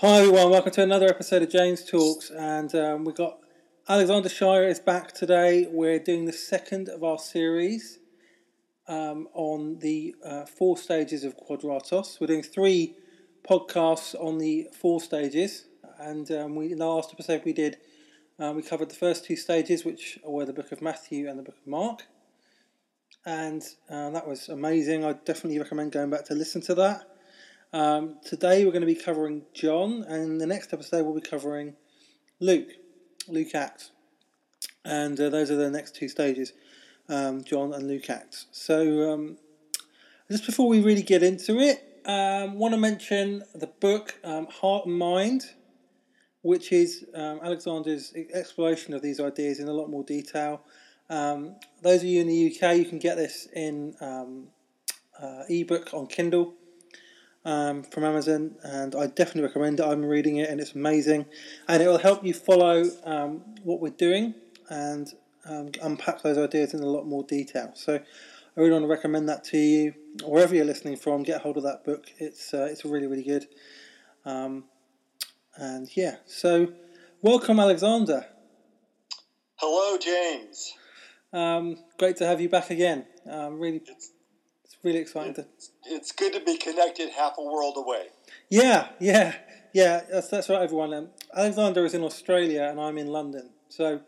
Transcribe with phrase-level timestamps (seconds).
[0.00, 3.40] Hi everyone, welcome to another episode of James Talks, and um, we got
[3.88, 5.66] Alexander Shaia is back today.
[5.68, 7.98] We're doing the second of our series
[8.86, 12.20] um, on the uh, four stages of Quadratos.
[12.20, 12.94] We're doing three
[13.42, 15.64] podcasts on the four stages,
[15.98, 17.78] and um, we in the last episode we did
[18.38, 21.42] uh, we covered the first two stages, which were the Book of Matthew and the
[21.42, 22.04] Book of Mark,
[23.26, 25.04] and uh, that was amazing.
[25.04, 27.17] I definitely recommend going back to listen to that.
[27.70, 31.74] Um, today we're going to be covering John, and the next episode we'll be covering
[32.40, 32.70] Luke,
[33.28, 33.90] Luke Acts,
[34.86, 36.54] and uh, those are the next two stages,
[37.10, 38.46] um, John and Luke Acts.
[38.52, 39.36] So um,
[40.30, 44.86] just before we really get into it, um, want to mention the book um, Heart
[44.86, 45.42] and Mind,
[46.40, 50.62] which is um, Alexander's exploration of these ideas in a lot more detail.
[51.10, 53.94] Those of you in the UK, you can get this in
[55.20, 56.54] uh, ebook on Kindle
[57.48, 59.86] um, from Amazon, and I definitely recommend it.
[59.86, 61.24] I'm reading it, and it's amazing,
[61.66, 64.34] and it will help you follow um, what we're doing
[64.68, 65.08] and
[65.46, 67.72] um, unpack those ideas in a lot more detail.
[67.74, 71.22] So, I really want to recommend that to you wherever you're listening from.
[71.22, 72.12] Get hold of that book.
[72.18, 73.46] It's uh, it's really really good.
[74.26, 74.64] Um,
[75.56, 76.70] and yeah, so
[77.22, 78.26] welcome, Alexander.
[79.56, 80.74] Hello, James.
[81.32, 83.06] Um, great to have you back again.
[83.26, 84.12] Um, really, It's, it's
[84.82, 88.06] really exciting it's, it's good to be connected half a world away.
[88.48, 89.34] Yeah, yeah,
[89.72, 90.02] yeah.
[90.10, 90.94] That's, that's right, everyone.
[90.94, 93.50] Um, Alexander is in Australia and I'm in London.
[93.68, 94.00] So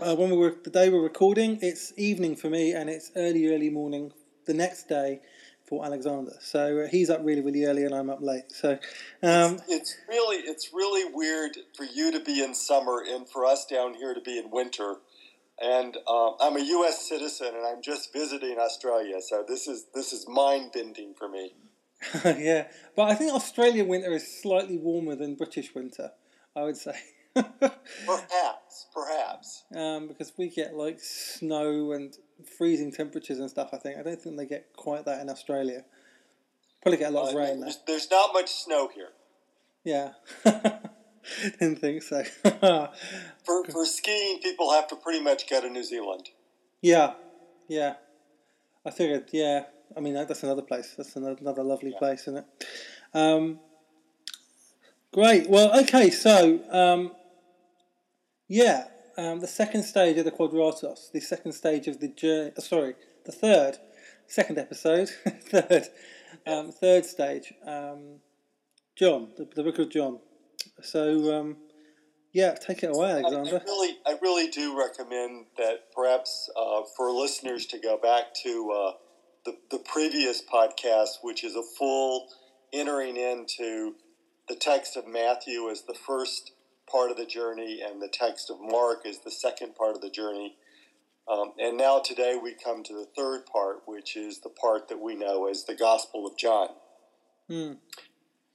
[0.00, 3.52] uh, when we were the day we're recording, it's evening for me and it's early,
[3.52, 4.12] early morning
[4.46, 5.20] the next day
[5.70, 6.32] for Alexander.
[6.40, 8.50] So uh, he's up really, really early and I'm up late.
[8.50, 8.72] So
[9.22, 13.64] um, It's really it's really weird for you to be in summer and for us
[13.66, 14.96] down here to be in winter.
[15.60, 17.06] And um, I'm a U.S.
[17.06, 21.52] citizen and I'm just visiting Australia, so this is this is mind bending for me.
[22.24, 26.12] yeah, but I think Australian winter is slightly warmer than British winter.
[26.56, 26.94] I would say.
[27.34, 29.62] Perhaps, perhaps.
[29.76, 32.16] um, because we get like snow and
[32.58, 33.70] freezing temperatures and stuff.
[33.72, 35.84] I think I don't think they get quite that in Australia.
[36.82, 37.66] Probably get a lot of rain there.
[37.66, 39.10] there's, there's not much snow here.
[39.84, 40.12] Yeah,
[41.58, 42.22] didn't think so.
[43.44, 46.30] For, for skiing, people have to pretty much go to New Zealand.
[46.82, 47.14] yeah,
[47.68, 47.94] yeah.
[48.84, 49.28] I figured.
[49.32, 49.64] Yeah,
[49.96, 50.94] I mean that- that's another place.
[50.96, 51.98] That's another, another lovely Yeah.
[51.98, 52.44] place, isn't it?
[53.12, 53.60] Um,
[55.12, 55.48] great.
[55.50, 56.10] Well, okay.
[56.10, 57.12] So, um,
[58.48, 58.88] yeah,
[59.18, 62.52] um, the second stage of the Quadratos, the second stage of the journey.
[62.58, 62.94] Sorry,
[63.26, 63.78] the third,
[64.26, 65.08] second episode,
[65.50, 65.88] third,
[66.46, 67.52] um, third stage.
[67.66, 68.20] Um,
[68.96, 70.18] John, the, the book of John.
[70.82, 71.56] So, um,
[72.32, 73.62] yeah, take it away, I, I Alexander.
[73.66, 78.92] really, I really do recommend that perhaps uh, for listeners to go back to uh,
[79.44, 82.28] the, the previous podcast, which is a full
[82.72, 83.94] entering into
[84.48, 86.52] the text of Matthew as the first
[86.90, 90.10] part of the journey, and the text of Mark as the second part of the
[90.10, 90.56] journey.
[91.30, 95.00] Um, and now today we come to the third part, which is the part that
[95.00, 96.68] we know as the Gospel of John.
[97.48, 97.72] Hmm.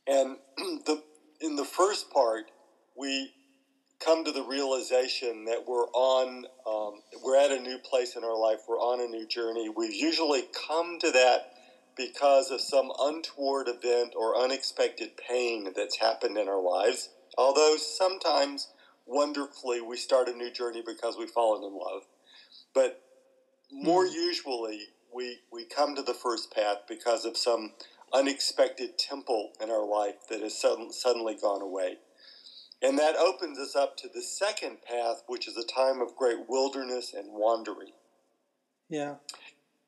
[0.08, 1.02] And the
[1.46, 2.52] in the first part,
[2.96, 3.32] we
[4.00, 8.38] come to the realization that we're on, um, we're at a new place in our
[8.38, 8.62] life.
[8.68, 9.70] We're on a new journey.
[9.70, 11.44] We've usually come to that
[11.98, 17.10] because of some untoward event or unexpected pain that's happened in our lives.
[17.38, 18.70] Although sometimes,
[19.06, 22.04] wonderfully, we start a new journey because we've fallen in love.
[22.74, 23.00] But
[23.72, 27.72] more usually, we, we come to the first path because of some
[28.14, 31.98] unexpected temple in our life that has sudden, suddenly gone away.
[32.82, 36.50] And that opens us up to the second path, which is a time of great
[36.50, 37.94] wilderness and wandering.
[38.90, 39.16] Yeah.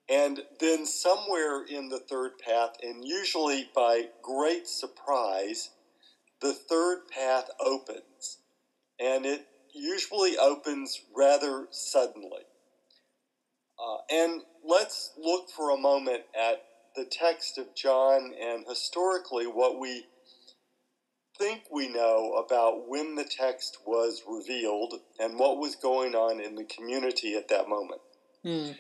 [0.09, 5.72] And then somewhere in the third path, and usually by great surprise,
[6.41, 8.39] the third path opens.
[8.99, 12.45] And it usually opens rather suddenly.
[13.78, 16.63] Uh, and let's look for a moment at
[16.97, 20.08] the text of John and historically what we
[21.38, 26.55] think we know about when the text was revealed and what was going on in
[26.55, 28.02] the community at that moment.
[28.44, 28.72] Hmm.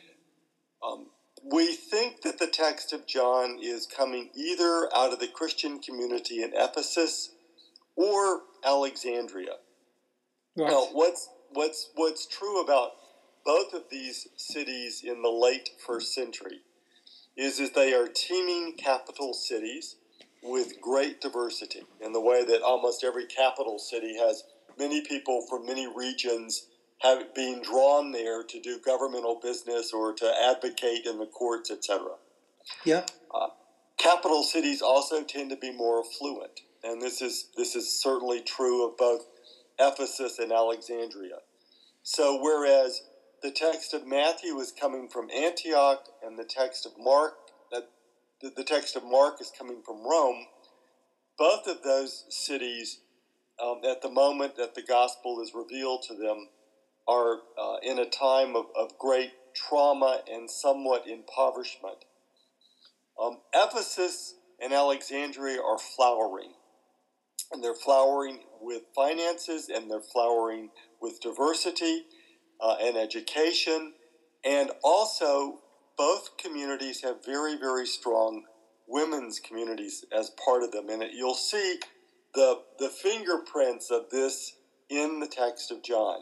[0.83, 1.05] Um,
[1.53, 6.41] we think that the text of John is coming either out of the Christian community
[6.41, 7.29] in Ephesus
[7.95, 9.53] or Alexandria.
[10.57, 10.71] Right.
[10.71, 12.89] Now, what's what's what's true about
[13.45, 16.61] both of these cities in the late first century
[17.37, 19.95] is that they are teeming capital cities
[20.43, 24.43] with great diversity in the way that almost every capital city has
[24.77, 26.67] many people from many regions
[27.01, 32.07] have being drawn there to do governmental business or to advocate in the courts, etc.
[32.83, 33.05] Yeah.
[33.33, 33.49] Uh,
[33.97, 36.61] capital cities also tend to be more affluent.
[36.83, 39.25] and this is this is certainly true of both
[39.79, 41.39] Ephesus and Alexandria.
[42.03, 43.01] So whereas
[43.41, 47.33] the text of Matthew is coming from Antioch, and the text of Mark
[47.71, 47.83] that
[48.41, 50.45] the, text of Mark is coming from Rome,
[51.37, 52.99] both of those cities,
[53.63, 56.49] um, at the moment that the gospel is revealed to them,
[57.07, 62.05] are uh, in a time of, of great trauma and somewhat impoverishment.
[63.21, 66.53] Um, Ephesus and Alexandria are flowering,
[67.51, 70.69] and they're flowering with finances, and they're flowering
[71.01, 72.03] with diversity
[72.59, 73.93] uh, and education,
[74.43, 75.59] and also
[75.97, 78.43] both communities have very, very strong
[78.87, 81.77] women's communities as part of them, and it, you'll see
[82.33, 84.53] the the fingerprints of this
[84.89, 86.21] in the text of John.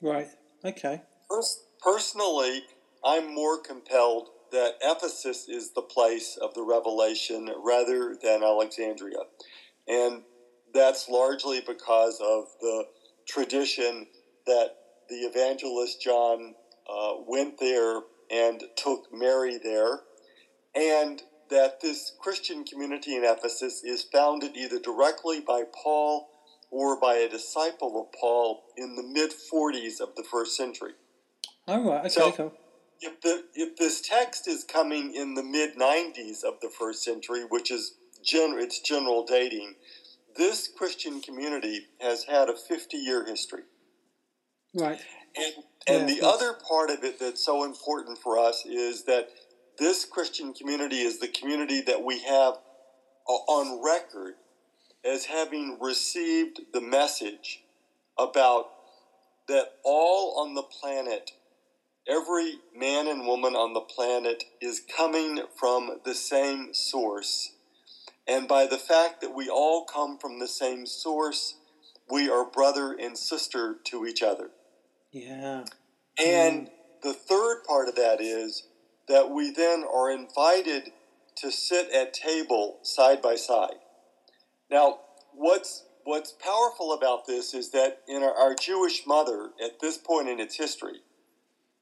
[0.00, 0.28] Right.
[0.64, 1.02] Okay.
[1.28, 2.62] Pers- personally,
[3.04, 9.24] I'm more compelled that Ephesus is the place of the revelation rather than Alexandria.
[9.88, 10.22] And
[10.72, 12.84] that's largely because of the
[13.26, 14.06] tradition
[14.46, 14.70] that
[15.08, 16.54] the evangelist John
[16.88, 20.00] uh, went there and took Mary there,
[20.74, 26.28] and that this Christian community in Ephesus is founded either directly by Paul
[26.70, 30.92] or by a disciple of Paul in the mid 40s of the first century.
[31.68, 32.00] All right.
[32.06, 32.08] Okay.
[32.08, 32.52] So- cool.
[33.00, 37.44] If, the, if this text is coming in the mid 90s of the first century,
[37.46, 39.74] which is gen- its general dating,
[40.36, 43.64] this Christian community has had a 50 year history.
[44.74, 45.00] Right.
[45.36, 45.54] And,
[45.88, 49.26] and Yeah, the other part of it that's so important for us is that
[49.78, 52.54] this Christian community is the community that we have
[53.28, 54.34] uh, on record
[55.04, 57.62] as having received the message
[58.18, 58.66] about
[59.48, 61.32] that all on the planet,
[62.08, 67.52] every man and woman on the planet is coming from the same source.
[68.26, 71.56] And by the fact that we all come from the same source,
[72.10, 74.50] we are brother and sister to each other.
[75.14, 75.64] Yeah.
[76.18, 76.70] And
[77.04, 78.66] the third part of that is
[79.06, 80.90] that we then are invited
[81.36, 83.76] to sit at table side by side.
[84.68, 84.98] Now,
[85.32, 90.28] what's what's powerful about this is that in our, our Jewish mother at this point
[90.28, 91.00] in its history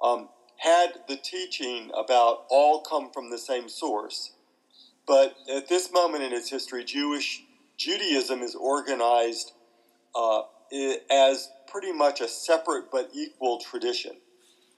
[0.02, 4.32] um, had the teaching about all come from the same source,
[5.06, 7.42] but at this moment in its history, Jewish
[7.78, 9.52] Judaism is organized
[10.14, 10.42] uh,
[11.10, 14.12] as pretty much a separate but equal tradition.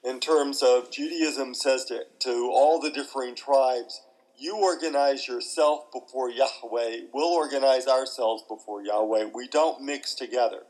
[0.02, 4.02] In terms of Judaism says to, to all the differing tribes,
[4.36, 9.30] you organize yourself before Yahweh, we'll organize ourselves before Yahweh.
[9.34, 10.62] We don't mix together.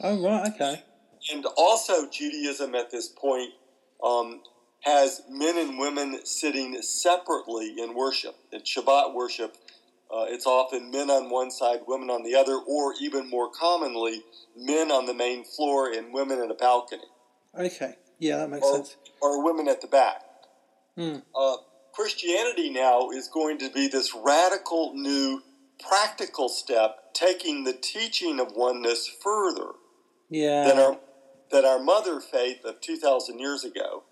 [0.00, 0.50] Oh right.
[0.54, 0.82] Okay.
[1.32, 3.50] And also, Judaism at this point
[4.02, 4.42] um,
[4.80, 8.34] has men and women sitting separately in worship.
[8.52, 9.56] In Shabbat worship,
[10.14, 14.22] uh, it's often men on one side, women on the other, or even more commonly,
[14.56, 17.02] men on the main floor and women in a balcony,
[17.58, 17.94] Okay.
[18.18, 18.96] Yeah, that makes or, sense.
[19.20, 20.22] or women at the back.
[20.96, 21.16] Hmm.
[21.34, 21.56] Uh,
[21.92, 25.42] Christianity now is going to be this radical new
[25.88, 29.72] practical step, taking the teaching of oneness further
[30.30, 30.64] Yeah.
[30.64, 31.00] than our
[31.50, 34.04] than our mother faith of two thousand years ago,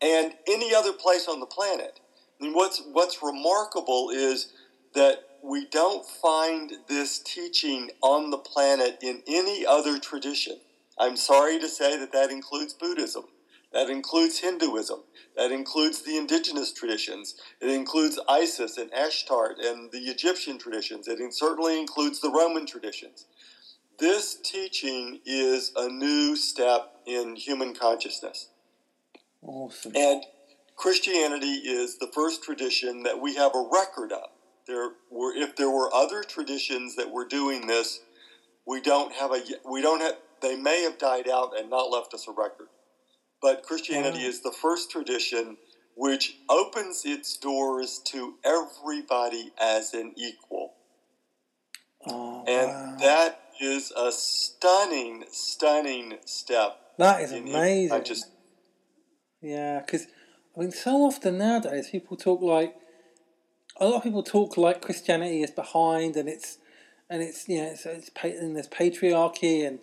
[0.00, 2.00] and any other place on the planet.
[2.40, 4.52] I mean, what's what's remarkable is
[4.94, 10.58] that we don't find this teaching on the planet in any other tradition.
[10.98, 13.24] I'm sorry to say that that includes Buddhism,
[13.72, 15.00] that includes Hinduism,
[15.36, 21.20] that includes the indigenous traditions, it includes Isis and Ashtar and the Egyptian traditions, it
[21.34, 23.26] certainly includes the Roman traditions
[23.98, 28.48] this teaching is a new step in human consciousness.
[29.42, 29.92] awesome.
[29.94, 30.24] And
[30.76, 34.30] Christianity is the first tradition that we have a record of.
[34.66, 38.00] There were, if there were other traditions that were doing this,
[38.66, 42.14] we don't have a, we don't have, they may have died out and not left
[42.14, 42.68] us a record.
[43.42, 45.58] But Christianity is the first tradition
[45.96, 50.72] which opens its doors to everybody as an equal.
[52.06, 52.96] Oh, And wow.
[53.00, 56.76] that is a stunning, stunning step.
[56.98, 57.92] that is in- amazing.
[57.96, 58.26] I just
[59.40, 60.06] Yeah, because
[60.56, 62.74] I mean, so often nowadays people talk like
[63.76, 66.58] a lot of people talk like Christianity is behind, and it's
[67.10, 69.78] and it's you know it's, it's and there's patriarchy and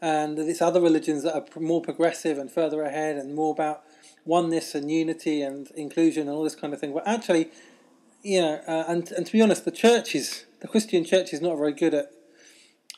[0.00, 3.82] and there's other religions that are more progressive and further ahead and more about
[4.24, 6.92] oneness and unity and inclusion and all this kind of thing.
[6.92, 7.50] But actually,
[8.22, 11.40] you know, uh, and and to be honest, the church is the Christian church is
[11.40, 12.10] not very good at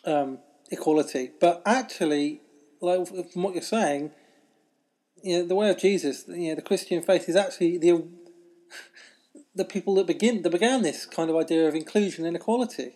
[0.05, 0.39] um,
[0.71, 1.31] equality.
[1.41, 2.41] But actually,
[2.81, 4.13] like from what you're saying,
[5.23, 8.09] you know, the way of Jesus, you know, the Christian faith is actually the
[9.55, 12.95] the people that begin that began this kind of idea of inclusion and equality.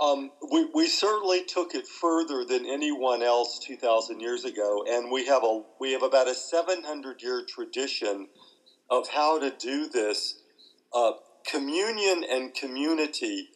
[0.00, 5.26] Um, we, we certainly took it further than anyone else 2,000 years ago, and we
[5.26, 8.28] have a we have about a 700 year tradition
[8.90, 10.40] of how to do this
[10.92, 11.12] uh,
[11.46, 13.48] communion and community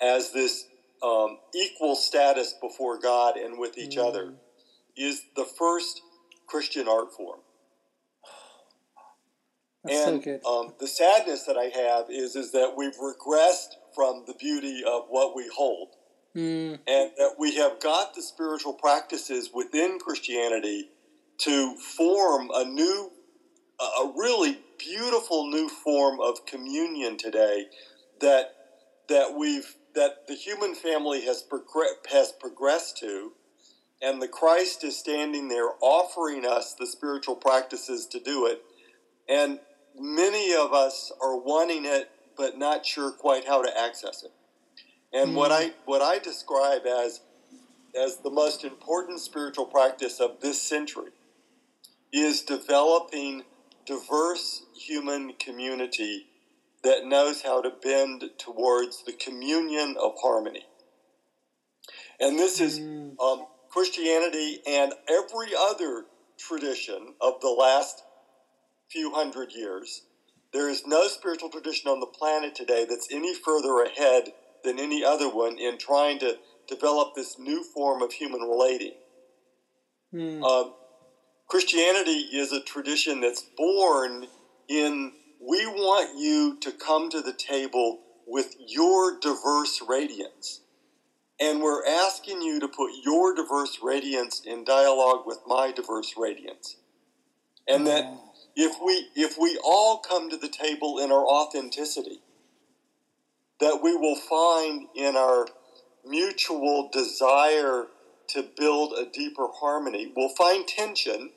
[0.00, 0.66] as this
[1.02, 4.06] um, equal status before God and with each mm.
[4.06, 4.34] other
[4.96, 6.02] is the first
[6.46, 7.40] Christian art form.
[9.84, 14.24] That's and so um, the sadness that I have is is that we've regressed from
[14.26, 15.88] the beauty of what we hold.
[16.36, 16.78] Mm.
[16.86, 20.90] And that we have got the spiritual practices within Christianity
[21.38, 23.10] to form a new,
[23.80, 27.66] a really beautiful new form of communion today
[28.20, 28.54] that
[29.08, 33.32] that we've that the human family has progr- has progressed to,
[34.02, 38.62] and the Christ is standing there offering us the spiritual practices to do it,
[39.28, 39.58] and
[39.98, 44.32] many of us are wanting it but not sure quite how to access it.
[45.12, 45.34] And mm.
[45.34, 47.20] what I what I describe as
[48.00, 51.10] as the most important spiritual practice of this century
[52.12, 53.42] is developing
[53.86, 56.26] diverse human community
[56.84, 60.64] that knows how to bend towards the communion of harmony.
[62.20, 63.18] And this is mm.
[63.20, 66.04] um, Christianity and every other
[66.38, 68.02] tradition of the last
[68.90, 70.02] few hundred years
[70.52, 74.30] there is no spiritual tradition on the planet today that's any further ahead
[74.64, 78.94] than any other one in trying to develop this new form of human relating.
[80.12, 80.42] Hmm.
[80.42, 80.64] Uh,
[81.46, 84.26] Christianity is a tradition that's born
[84.68, 90.62] in we want you to come to the table with your diverse radiance.
[91.40, 96.76] And we're asking you to put your diverse radiance in dialogue with my diverse radiance.
[97.68, 98.27] And that oh
[98.58, 102.22] if we if we all come to the table in our authenticity
[103.60, 105.46] that we will find in our
[106.04, 107.88] mutual desire
[108.28, 111.30] to build a deeper harmony we'll find tension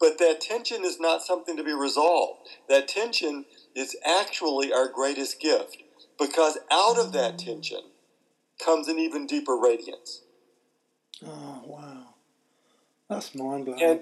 [0.00, 2.40] but that tension is not something to be resolved.
[2.68, 5.84] That tension is actually our greatest gift
[6.20, 7.92] because out of that tension
[8.64, 10.22] comes an even deeper radiance.
[11.24, 12.14] Oh wow.
[13.08, 13.82] That's mind-blowing.
[13.82, 14.00] And,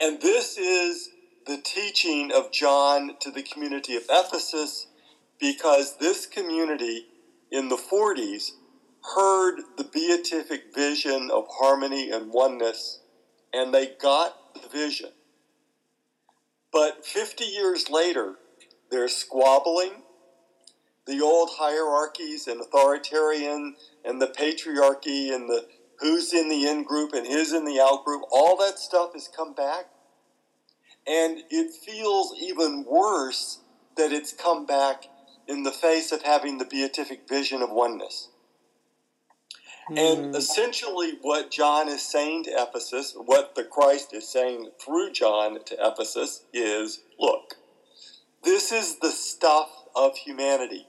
[0.00, 1.10] and this is
[1.50, 4.86] the teaching of John to the community of Ephesus
[5.40, 7.06] because this community
[7.50, 8.50] in the 40s
[9.16, 13.00] heard the beatific vision of harmony and oneness,
[13.52, 15.10] and they got the vision.
[16.72, 18.36] But 50 years later,
[18.92, 20.02] there's squabbling.
[21.08, 25.66] The old hierarchies and authoritarian and the patriarchy and the
[25.98, 29.28] who's in the in group and who's in the out group, all that stuff has
[29.36, 29.86] come back.
[31.10, 33.58] And it feels even worse
[33.96, 35.06] that it's come back
[35.48, 38.28] in the face of having the beatific vision of oneness.
[39.90, 39.98] Mm.
[39.98, 40.36] And hmm.
[40.36, 45.76] essentially, what John is saying to Ephesus, what the Christ is saying through John to
[45.80, 47.56] Ephesus, is look,
[48.44, 50.86] this is the stuff of humanity.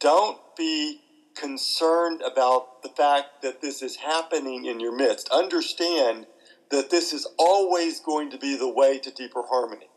[0.00, 1.00] Don't be
[1.36, 5.28] concerned about the fact that this is happening in your midst.
[5.28, 6.26] Understand
[6.72, 9.88] that this is always going to be the way to deeper harmony.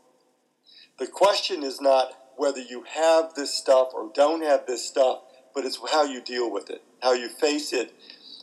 [0.99, 5.19] The question is not whether you have this stuff or don't have this stuff,
[5.55, 7.93] but it's how you deal with it, how you face it,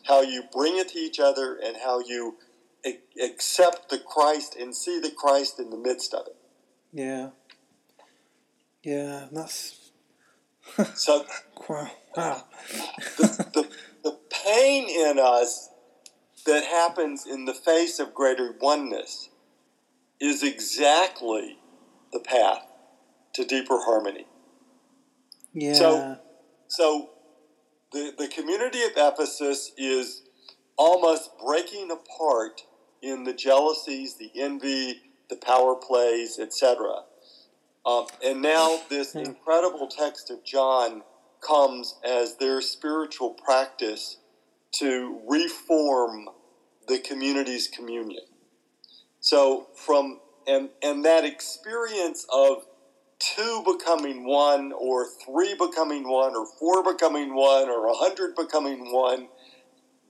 [0.05, 2.37] how you bring it to each other, and how you
[3.23, 6.37] accept the Christ and see the Christ in the midst of it.
[6.91, 7.29] Yeah.
[8.83, 9.91] Yeah, that's.
[10.95, 11.27] so,
[11.69, 11.91] wow.
[13.19, 13.69] the, the,
[14.03, 15.69] the pain in us
[16.47, 19.31] that happens in the face of greater oneness
[20.21, 21.59] is exactly
[22.13, 22.67] the path
[23.35, 24.27] to deeper harmony.
[25.53, 25.73] Yeah.
[25.75, 26.19] So,
[26.69, 27.11] so
[27.93, 30.23] the, the community of Ephesus is
[30.77, 32.63] almost breaking apart
[33.03, 37.03] in the jealousies, the envy, the power plays, etc.
[37.85, 41.03] Um, and now this incredible text of John
[41.41, 44.19] comes as their spiritual practice
[44.73, 46.29] to reform
[46.89, 48.25] the community's communion.
[49.21, 52.65] So from and and that experience of
[53.19, 58.93] two becoming one or three becoming one or four becoming one or a hundred becoming
[58.93, 59.29] one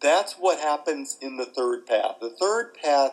[0.00, 3.12] that's what happens in the third path the third path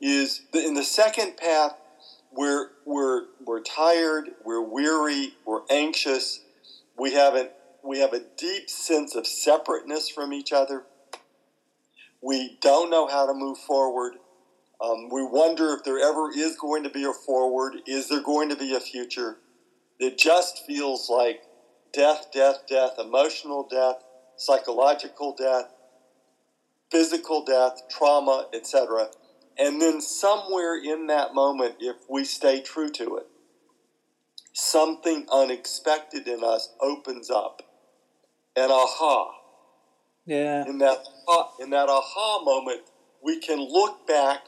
[0.00, 1.72] is in the second path
[2.30, 6.40] we're we're we're tired we're weary we're anxious
[6.96, 7.48] we have an
[7.84, 10.84] we have a deep sense of separateness from each other.
[12.22, 14.14] We don't know how to move forward.
[14.80, 17.76] Um, we wonder if there ever is going to be a forward.
[17.86, 19.38] Is there going to be a future?
[19.98, 21.42] It just feels like
[21.92, 23.96] death, death, death, emotional death,
[24.36, 25.72] psychological death,
[26.90, 29.08] physical death, trauma, etc.
[29.58, 33.26] And then somewhere in that moment, if we stay true to it,
[34.52, 37.63] something unexpected in us opens up.
[38.56, 39.32] An aha.
[40.26, 40.66] Yeah.
[40.66, 40.98] In that
[41.60, 42.82] in that aha moment,
[43.22, 44.46] we can look back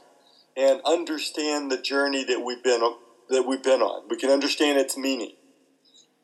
[0.57, 2.81] and understand the journey that we've been
[3.29, 4.09] that we've been on.
[4.09, 5.33] We can understand its meaning.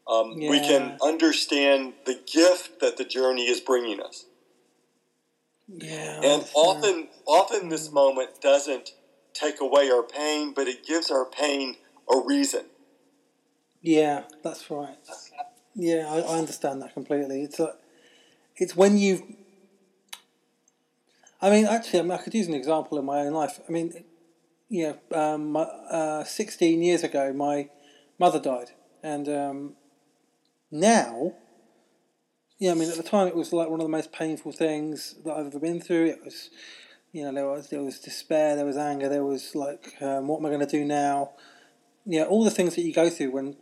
[0.07, 0.51] Um, yeah.
[0.51, 4.27] We can understand the gift that the journey is bringing us.
[5.69, 8.91] Yeah, and often, often this moment doesn't
[9.33, 11.77] take away our pain, but it gives our pain
[12.13, 12.67] a reason.
[13.81, 14.99] Yeah, that's right.
[15.75, 17.43] Yeah, I, I understand that completely.
[17.43, 17.75] It's a,
[18.57, 19.37] it's when you.
[21.41, 23.59] I mean, actually, I, mean, I could use an example in my own life.
[23.69, 24.05] I mean,
[24.71, 27.69] know, um, uh, 16 years ago, my
[28.19, 28.71] mother died.
[29.03, 29.73] And um,
[30.71, 31.35] now,
[32.59, 35.17] yeah, I mean, at the time, it was like one of the most painful things
[35.25, 36.07] that I've ever been through.
[36.07, 36.51] It was,
[37.13, 40.39] you know, there was there was despair, there was anger, there was like, um, what
[40.39, 41.33] am I going to do now?
[42.07, 43.57] Yeah, all the things that you go through when,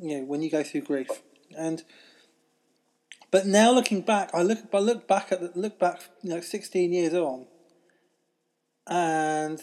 [0.00, 1.08] you know, when you go through grief,
[1.56, 1.82] and.
[3.30, 6.40] But now looking back, I look, I look back at the, look back, you know,
[6.40, 7.46] sixteen years on,
[8.86, 9.60] and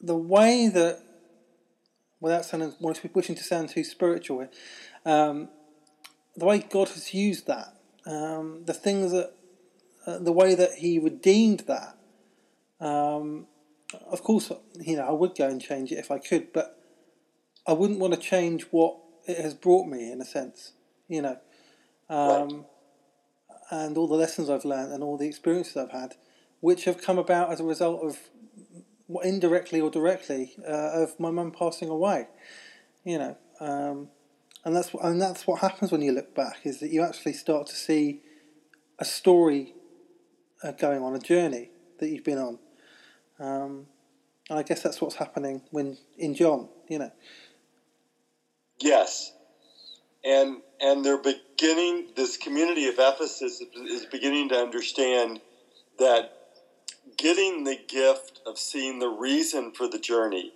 [0.00, 1.02] the way that,
[2.18, 4.48] without sounding wishing to sound too spiritual,
[5.04, 5.50] um,
[6.34, 7.74] the way God has used that,
[8.06, 9.34] um, the things that,
[10.06, 11.98] uh, the way that He redeemed that.
[12.80, 13.48] Um,
[14.10, 14.50] of course,
[14.80, 16.80] you know, I would go and change it if I could, but
[17.66, 18.96] I wouldn't want to change what
[19.26, 20.72] it has brought me in a sense,
[21.08, 21.38] you know,
[22.08, 22.64] um, right.
[23.70, 26.14] and all the lessons I've learned and all the experiences I've had,
[26.60, 28.18] which have come about as a result of
[29.24, 32.28] indirectly or directly uh, of my mum passing away.
[33.04, 34.08] You know, um,
[34.64, 37.66] and that's and that's what happens when you look back is that you actually start
[37.68, 38.20] to see
[38.98, 39.74] a story
[40.62, 42.58] uh, going on, a journey that you've been on.
[43.38, 43.86] Um,
[44.50, 46.68] and I guess that's what's happening when in John.
[46.88, 47.12] You know.
[48.80, 49.32] Yes,
[50.24, 52.06] and and they're beginning.
[52.16, 55.40] This community of Ephesus is beginning to understand
[55.98, 56.32] that
[57.16, 60.52] getting the gift of seeing the reason for the journey.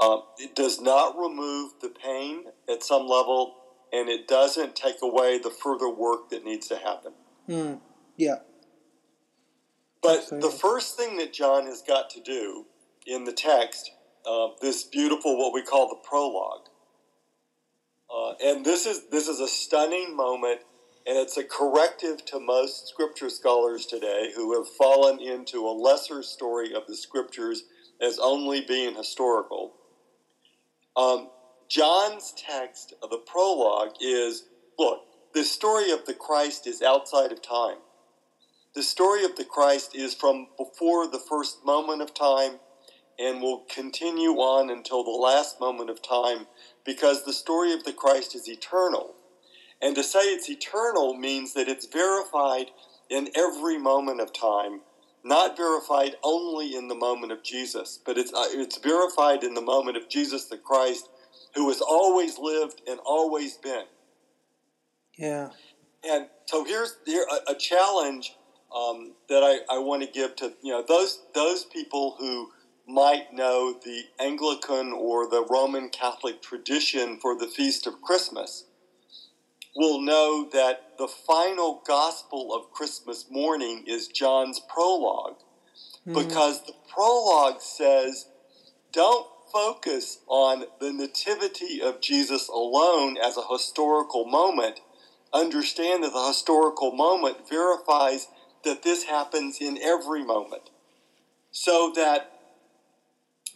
[0.00, 3.56] Um, it does not remove the pain at some level,
[3.92, 7.12] and it doesn't take away the further work that needs to happen.
[7.48, 7.80] Mm,
[8.16, 8.36] yeah.
[10.00, 10.50] But Absolutely.
[10.50, 12.66] the first thing that John has got to do
[13.06, 13.90] in the text,
[14.24, 16.67] uh, this beautiful what we call the prologue,
[18.14, 20.60] uh, and this is this is a stunning moment
[21.06, 26.22] and it's a corrective to most scripture scholars today who have fallen into a lesser
[26.22, 27.64] story of the scriptures
[28.00, 29.74] as only being historical.
[30.96, 31.30] Um,
[31.68, 34.44] John's text of the prologue is
[34.78, 35.00] look,
[35.34, 37.78] the story of the Christ is outside of time.
[38.74, 42.60] The story of the Christ is from before the first moment of time
[43.18, 46.46] and will continue on until the last moment of time
[46.84, 49.14] because the story of the Christ is eternal.
[49.80, 52.70] And to say it's eternal means that it's verified
[53.10, 54.80] in every moment of time,
[55.24, 59.60] not verified only in the moment of Jesus, but it's, uh, it's verified in the
[59.60, 61.08] moment of Jesus the Christ,
[61.54, 63.84] who has always lived and always been.
[65.16, 65.50] Yeah.
[66.08, 68.34] And so here's here a, a challenge
[68.74, 72.50] um, that I, I want to give to you know those those people who
[72.88, 78.64] might know the Anglican or the Roman Catholic tradition for the feast of Christmas
[79.76, 85.36] will know that the final gospel of Christmas morning is John's prologue.
[86.06, 86.26] Mm.
[86.26, 88.26] Because the prologue says,
[88.92, 94.80] don't focus on the nativity of Jesus alone as a historical moment.
[95.32, 98.28] Understand that the historical moment verifies
[98.64, 100.70] that this happens in every moment.
[101.52, 102.37] So that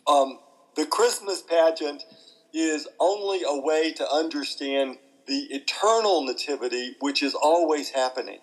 [0.07, 0.39] um,
[0.77, 2.05] the Christmas pageant
[2.53, 8.41] is only a way to understand the eternal nativity, which is always happening.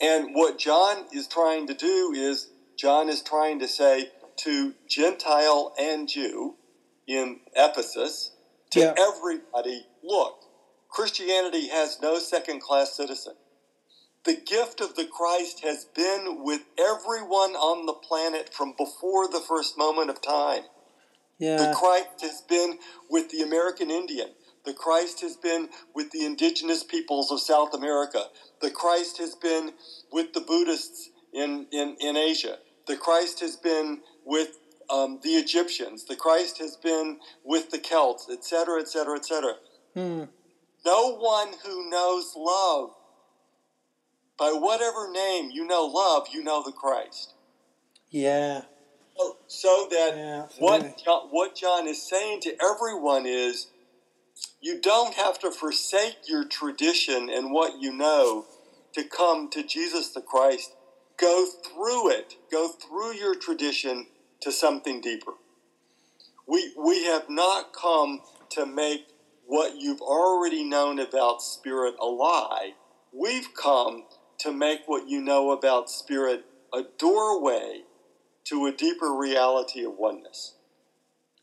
[0.00, 5.74] And what John is trying to do is, John is trying to say to Gentile
[5.78, 6.56] and Jew
[7.06, 8.32] in Ephesus,
[8.70, 8.94] to yeah.
[8.98, 10.44] everybody, look,
[10.88, 13.34] Christianity has no second class citizen.
[14.24, 19.40] The gift of the Christ has been with everyone on the planet from before the
[19.40, 20.64] first moment of time.
[21.38, 21.56] Yeah.
[21.56, 22.78] The Christ has been
[23.08, 24.30] with the American Indian.
[24.64, 28.24] The Christ has been with the indigenous peoples of South America.
[28.60, 29.72] The Christ has been
[30.12, 32.58] with the Buddhists in, in, in Asia.
[32.86, 34.58] The Christ has been with
[34.90, 36.04] um, the Egyptians.
[36.04, 39.54] The Christ has been with the Celts, etc., etc., etc.
[40.84, 42.90] No one who knows love
[44.38, 47.34] by whatever name you know love, you know the Christ.
[48.10, 48.62] Yeah.
[49.18, 53.68] So, so that Yeah, what John, what John is saying to everyone is,
[54.60, 58.46] you don't have to forsake your tradition and what you know
[58.94, 60.74] to come to Jesus the Christ.
[61.18, 62.34] Go through it.
[62.50, 64.06] Go through your tradition
[64.40, 65.32] to something deeper.
[66.46, 68.20] We we have not come
[68.50, 69.08] to make
[69.46, 72.72] what you've already known about spirit a lie.
[73.12, 74.04] We've come
[74.38, 77.82] to make what you know about spirit a doorway
[78.44, 80.54] to a deeper reality of oneness.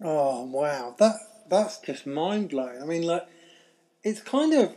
[0.01, 1.15] Oh wow, that
[1.47, 2.81] that's just mind blowing.
[2.81, 3.25] I mean, like,
[4.03, 4.73] it's kind of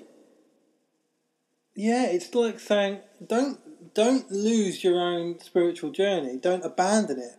[1.74, 7.37] yeah, it's like saying don't don't lose your own spiritual journey, don't abandon it,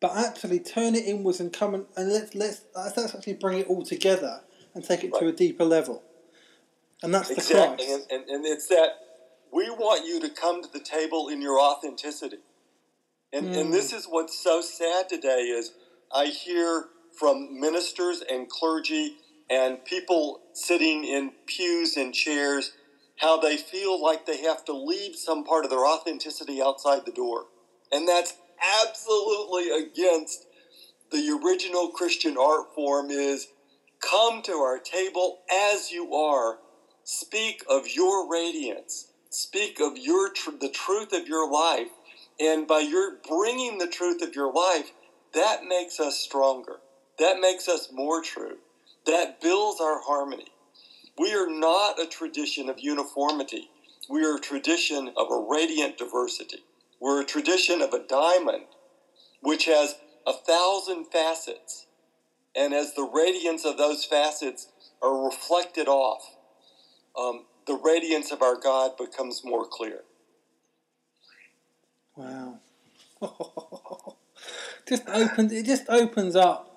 [0.00, 3.66] but actually turn it inwards and come and, and let's let's let's actually bring it
[3.66, 4.40] all together
[4.74, 6.02] and take it to a deeper level,
[7.02, 7.86] and that's the Exactly.
[7.86, 8.08] Christ.
[8.10, 8.90] And, and, and it's that
[9.52, 12.38] we want you to come to the table in your authenticity.
[13.32, 13.60] And, Mm.
[13.60, 15.72] and this is what's so sad today is
[16.12, 19.16] I hear from ministers and clergy
[19.50, 22.72] and people sitting in pews and chairs
[23.18, 27.12] how they feel like they have to leave some part of their authenticity outside the
[27.12, 27.46] door.
[27.92, 28.34] And that's
[28.82, 30.46] absolutely against
[31.12, 33.48] the original Christian art form is
[34.00, 36.58] come to our table as you are
[37.04, 41.90] speak of your radiance speak of your tr- the truth of your life
[42.40, 44.92] and by your bringing the truth of your life
[45.34, 46.80] that makes us stronger.
[47.18, 48.58] That makes us more true.
[49.06, 50.46] That builds our harmony.
[51.18, 53.70] We are not a tradition of uniformity.
[54.08, 56.64] We are a tradition of a radiant diversity.
[57.00, 58.66] We're a tradition of a diamond
[59.40, 61.86] which has a thousand facets.
[62.56, 64.68] And as the radiance of those facets
[65.02, 66.22] are reflected off,
[67.18, 70.00] um, the radiance of our God becomes more clear.
[72.16, 72.58] Wow.
[74.88, 76.68] just opens it just opens up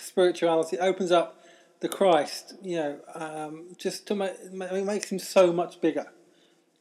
[0.00, 1.42] spirituality, it opens up
[1.80, 6.06] the Christ, you know, um, just to make it makes him so much bigger.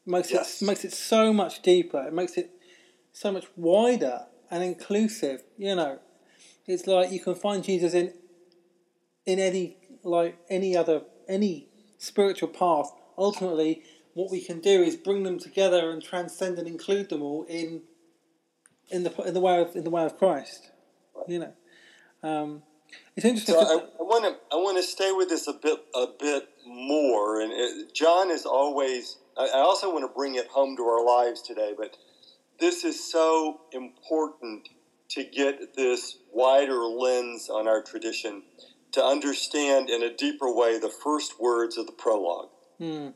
[0.05, 0.61] Makes Yes.
[0.61, 2.05] it makes it so much deeper.
[2.07, 2.51] It makes it
[3.11, 5.99] so much wider and inclusive, you know.
[6.65, 8.13] It's like you can find Jesus in
[9.25, 11.66] in any like any other any
[11.97, 12.91] spiritual path.
[13.17, 13.83] Ultimately,
[14.13, 17.81] what we can do is bring them together and transcend and include them all in
[18.89, 20.71] in the in the way of in the way of Christ.
[21.27, 21.53] You know,
[22.23, 22.63] um,
[23.15, 23.55] it's interesting.
[23.55, 23.61] So
[23.99, 27.41] I want to I want to stay with this a bit a bit more.
[27.41, 29.17] And it, John is always.
[29.37, 31.95] I, I also want to bring it home to our lives today, but
[32.59, 34.69] this is so important
[35.09, 38.43] to get this wider lens on our tradition
[38.93, 42.49] to understand in a deeper way the first words of the prologue.
[42.77, 43.09] Hmm.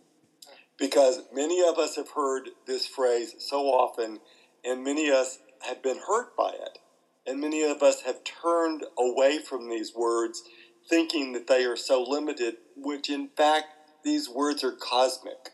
[0.80, 4.20] because many of us have heard this phrase so often,
[4.66, 6.80] and many of us have been hurt by it.
[7.28, 10.42] And many of us have turned away from these words,
[10.90, 13.68] thinking that they are so limited, which in fact,
[14.04, 15.52] these words are cosmic.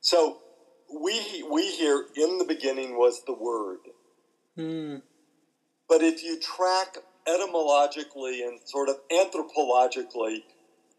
[0.00, 0.38] So
[0.88, 3.78] we, we hear, in the beginning was the Word.
[4.54, 4.98] Hmm.
[5.88, 10.42] But if you track etymologically and sort of anthropologically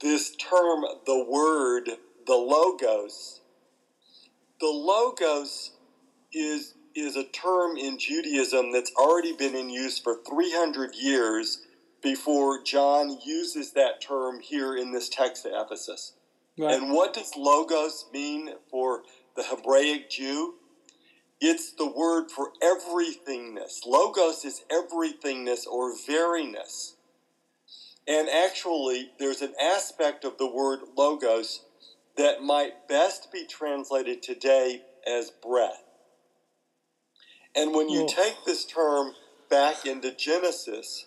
[0.02, 1.90] this term, the word,
[2.28, 3.42] the logos,
[4.60, 5.72] the logos
[6.34, 11.62] is is a term in Judaism that's already been in use for 300 years
[12.02, 16.14] before John uses that term here in this text at Ephesus.
[16.58, 16.74] Right.
[16.74, 19.04] And what does logos mean for
[19.36, 20.54] the Hebraic Jew?
[21.48, 23.86] It's the word for everythingness.
[23.86, 26.94] Logos is everythingness or veriness.
[28.08, 31.62] And actually, there's an aspect of the word logos
[32.18, 35.84] that might best be translated today as breath.
[37.56, 39.14] And when you take this term
[39.48, 41.06] back into Genesis,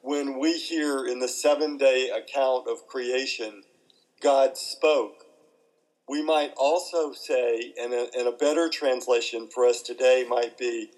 [0.00, 3.62] when we hear in the seven day account of creation,
[4.20, 5.25] God spoke,
[6.08, 10.90] we might also say, and a, and a better translation for us today might be,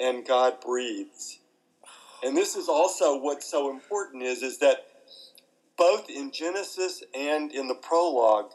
[0.00, 1.40] and God breathes.
[2.22, 4.78] And this is also what's so important is, is that
[5.78, 8.52] both in Genesis and in the prologue,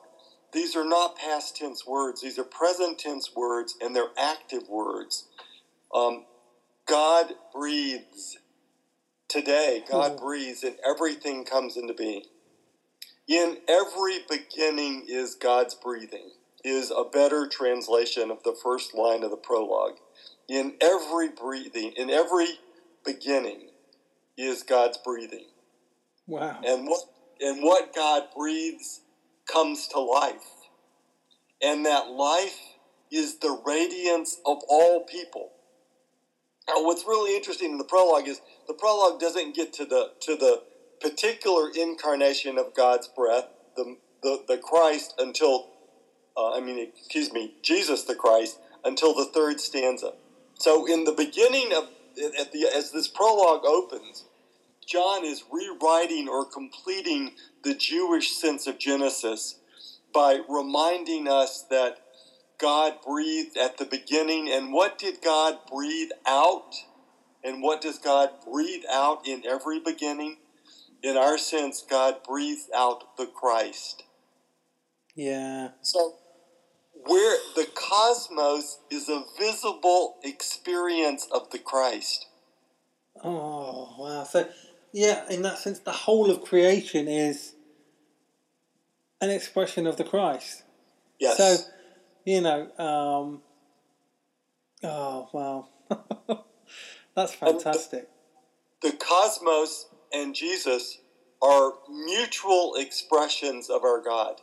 [0.54, 2.22] these are not past tense words.
[2.22, 5.26] These are present tense words, and they're active words.
[5.94, 6.26] Um,
[6.88, 8.38] God breathes.
[9.30, 10.18] Today, God Oh.
[10.18, 12.24] breathes, and everything comes into being.
[13.28, 16.32] In every beginning is God's breathing,
[16.64, 19.98] is a better translation of the first line of the prologue.
[20.50, 22.48] In every breathing, in every
[23.06, 23.70] beginning
[24.38, 25.48] is God's breathing.
[26.28, 26.60] Wow.
[26.66, 27.02] And what
[27.42, 29.02] and what God breathes
[29.48, 30.56] comes to life.
[31.62, 32.60] and that life
[33.12, 35.52] is the radiance of all people.
[36.68, 40.36] Now, what's really interesting in the prologue is the prologue doesn't get to the to
[40.36, 40.64] the
[41.00, 45.68] particular incarnation of God's breath, the the, the Christ, until
[46.36, 50.14] uh, I mean, excuse me, Jesus the Christ, until the third stanza.
[50.60, 51.90] So, in the beginning of
[52.40, 54.26] at the as this prologue opens,
[54.86, 57.34] John is rewriting or completing
[57.64, 59.56] the Jewish sense of Genesis
[60.14, 62.00] by reminding us that
[62.58, 66.74] God breathed at the beginning, and what did God breathe out?
[67.44, 70.38] And what does God breathe out in every beginning?
[71.08, 74.04] In our sense, God breathed out the Christ.
[75.16, 75.70] Yeah.
[75.82, 76.16] So,
[77.06, 82.28] where the cosmos is a visible experience of the Christ.
[83.24, 84.24] Oh, wow.
[84.26, 84.50] So
[84.92, 87.54] yeah, in that sense, the whole of creation is
[89.22, 90.64] an expression of the Christ.
[91.20, 91.38] Yes.
[91.38, 91.56] So,
[92.26, 93.42] you know, um,
[94.84, 95.70] oh wow,
[97.16, 98.10] that's fantastic.
[98.82, 101.00] The, the, cosmos and Jesus
[101.42, 104.42] are mutual expressions of our God.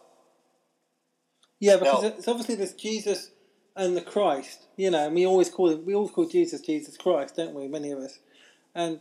[1.60, 3.30] Yeah, because now, it's obviously there's Jesus
[3.76, 4.66] and the Christ.
[4.76, 7.68] You know, and we always call we always call Jesus Jesus Christ, don't we?
[7.68, 8.18] Many of us,
[8.74, 9.00] and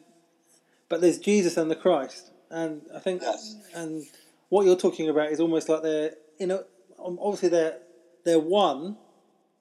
[0.90, 3.56] but there's Jesus and the Christ, and I think, yes.
[3.74, 4.04] and
[4.50, 6.64] what you're talking about is almost like they're, you know,
[7.04, 7.80] um, obviously they're
[8.24, 8.98] they're one,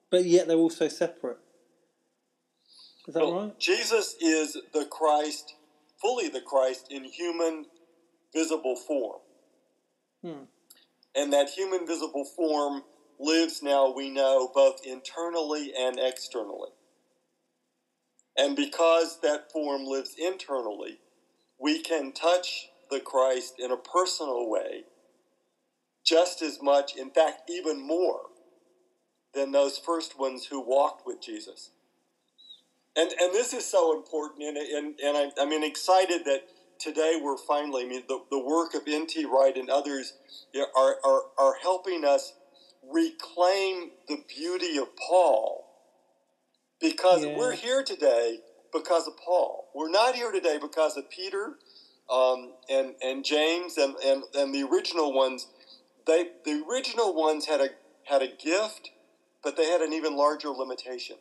[0.09, 1.39] but yet they're also separate.
[3.07, 3.59] Is that well, right?
[3.59, 5.55] Jesus is the Christ,
[6.03, 7.65] fully the Christ in human
[8.35, 9.21] visible form.
[10.23, 10.43] Hmm.
[11.15, 12.83] And that human visible form
[13.19, 16.71] lives now, we know, both internally and externally.
[18.37, 20.99] And because that form lives internally,
[21.59, 24.83] we can touch the Christ in a personal way
[26.05, 28.21] just as much, in fact, even more
[29.33, 31.71] than those first ones who walked with Jesus.
[32.95, 36.43] And, and this is so important, and, and, and I, I'm mean, excited that
[36.79, 39.25] today we're finally, I mean, the, the work of N.T.
[39.25, 40.13] Wright and others
[40.75, 42.33] are, are, are helping us
[42.91, 45.65] reclaim the beauty of Paul
[46.79, 47.37] because yeah.
[47.37, 48.39] we're here today
[48.73, 49.69] because of Paul.
[49.73, 51.53] We're not here today because of Peter
[52.11, 55.47] um, and and James and, and, and the original ones.
[56.05, 57.69] They the original ones had a
[58.05, 58.91] had a gift,
[59.43, 61.17] but they had an even larger limitation.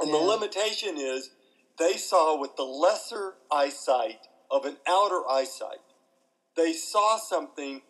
[0.00, 0.16] And yeah.
[0.16, 1.30] the limitation is
[1.78, 5.78] they saw with the lesser eyesight of an outer eyesight.
[6.56, 7.82] They saw something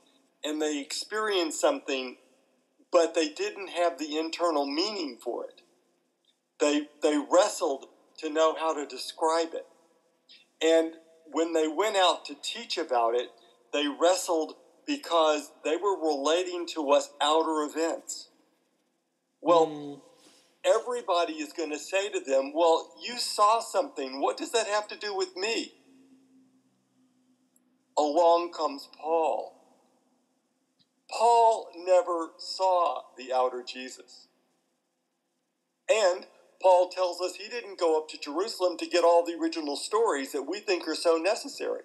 [0.42, 2.16] and they experienced something,
[2.92, 5.62] but they didn't have the internal meaning for it.
[6.60, 7.86] They, they wrestled
[8.18, 9.66] to know how to describe it.
[10.62, 10.94] And
[11.32, 13.28] when they went out to teach about it,
[13.72, 14.54] they wrestled
[14.86, 18.28] because they were relating to us outer events.
[19.40, 20.00] Well, mm.
[20.64, 24.20] Everybody is going to say to them, Well, you saw something.
[24.20, 25.74] What does that have to do with me?
[27.98, 29.55] Along comes Paul.
[31.11, 34.29] Paul never saw the outer Jesus.
[35.90, 36.27] And
[36.62, 40.33] Paul tells us he didn't go up to Jerusalem to get all the original stories
[40.33, 41.83] that we think are so necessary.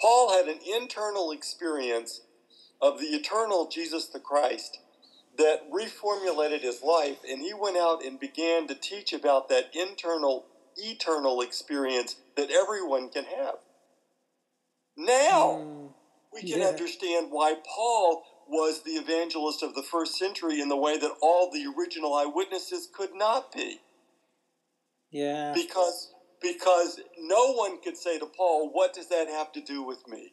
[0.00, 2.22] Paul had an internal experience
[2.80, 4.78] of the eternal Jesus the Christ
[5.38, 10.46] that reformulated his life, and he went out and began to teach about that internal,
[10.76, 13.54] eternal experience that everyone can have.
[14.96, 15.92] Now, mm,
[16.32, 16.66] we can yeah.
[16.66, 21.50] understand why Paul was the evangelist of the first century in the way that all
[21.50, 23.80] the original eyewitnesses could not be.
[25.10, 25.52] Yeah.
[25.54, 30.06] Because because no one could say to Paul, "What does that have to do with
[30.08, 30.32] me?"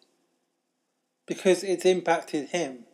[1.27, 2.85] Because it's impacted him.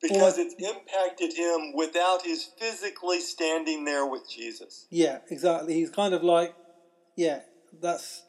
[0.00, 4.86] Because it's impacted him without his physically standing there with Jesus.
[4.90, 5.74] Yeah, exactly.
[5.74, 6.54] He's kind of like,
[7.16, 7.40] yeah,
[7.80, 8.22] that's,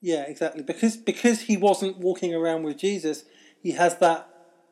[0.00, 0.62] yeah, exactly.
[0.62, 3.24] Because because he wasn't walking around with Jesus,
[3.60, 4.28] he has that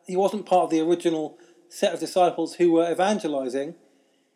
[0.07, 3.75] he wasn't part of the original set of disciples who were evangelizing.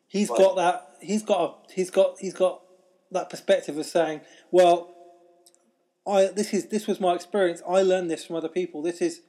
[0.09, 0.38] He's right.
[0.38, 0.88] got that.
[1.01, 1.40] He's got.
[1.40, 2.18] A, he's got.
[2.18, 2.62] He's got
[3.11, 4.94] that perspective of saying, "Well,
[6.07, 7.62] I this is this was my experience.
[7.68, 8.83] I learned this from other people.
[8.83, 9.20] This is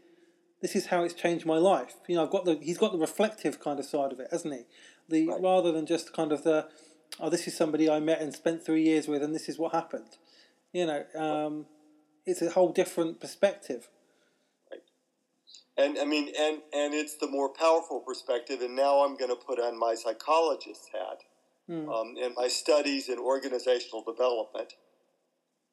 [0.62, 1.96] this is how it's changed my life.
[2.08, 2.56] You know, I've got the.
[2.62, 4.62] He's got the reflective kind of side of it, hasn't he?
[5.10, 5.42] The right.
[5.42, 6.68] rather than just kind of the,
[7.20, 9.74] oh, this is somebody I met and spent three years with, and this is what
[9.74, 10.18] happened.
[10.74, 11.66] You know, um,
[12.26, 13.88] it's a whole different perspective
[15.78, 18.62] and I mean, and and it's the more powerful perspective.
[18.62, 21.24] And now I'm going to put on my psychologist hat
[21.70, 21.88] mm.
[21.88, 24.74] um, and my studies in organizational development.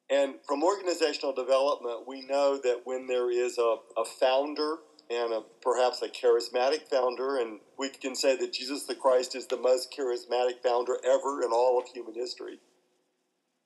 [0.09, 4.77] And from organizational development, we know that when there is a, a founder
[5.09, 9.47] and a, perhaps a charismatic founder, and we can say that Jesus the Christ is
[9.47, 12.59] the most charismatic founder ever in all of human history.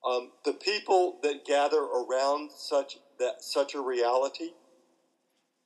[0.05, 4.51] Um, the people that gather around such that such a reality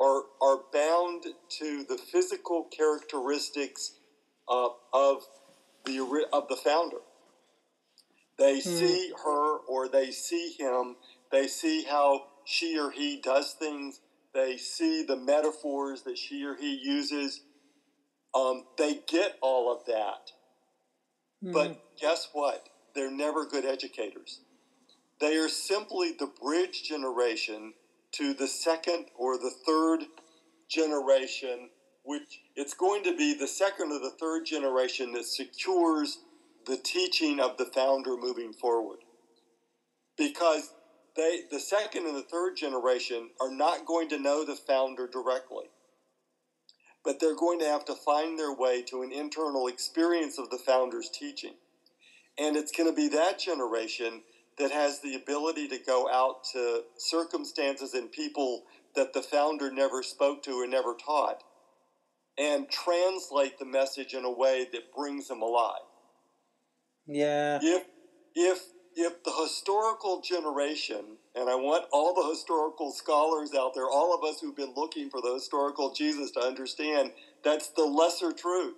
[0.01, 1.23] are are bound
[1.59, 3.99] to the physical characteristics
[4.49, 5.23] uh, of
[5.85, 5.99] the
[6.33, 6.97] of the founder.
[8.37, 8.63] They mm.
[8.63, 10.95] see her or they see him.
[11.31, 13.99] They see how she or he does things.
[14.33, 17.41] They see the metaphors that she or he uses.
[18.33, 20.31] Um, they get all of that.
[21.43, 21.53] Mm.
[21.53, 22.69] But guess what?
[22.95, 24.41] They're never good educators.
[25.19, 27.73] They are simply the bridge generation
[28.13, 30.05] to the second or the third
[30.69, 31.69] generation,
[32.03, 36.19] which it's going to be the second or the third generation that secures
[36.65, 38.99] the teaching of the founder moving forward.
[40.17, 40.73] Because
[41.15, 45.65] they, the second and the third generation are not going to know the founder directly,
[47.03, 50.57] but they're going to have to find their way to an internal experience of the
[50.57, 51.55] founder's teaching.
[52.37, 54.23] And it's going to be that generation
[54.57, 58.63] that has the ability to go out to circumstances and people
[58.95, 61.43] that the founder never spoke to or never taught
[62.37, 65.81] and translate the message in a way that brings them alive.
[67.07, 67.59] Yeah.
[67.61, 67.83] If
[68.35, 68.59] if
[68.95, 74.23] if the historical generation, and I want all the historical scholars out there, all of
[74.23, 77.11] us who've been looking for the historical Jesus to understand
[77.43, 78.75] that's the lesser truth.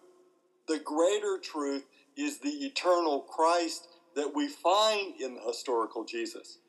[0.67, 1.85] The greater truth
[2.17, 6.59] is the eternal Christ that we find in the historical Jesus.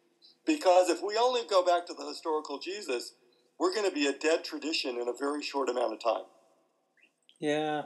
[0.45, 3.14] Because if we only go back to the historical Jesus,
[3.59, 6.25] we're going to be a dead tradition in a very short amount of time.
[7.40, 7.83] Yeah.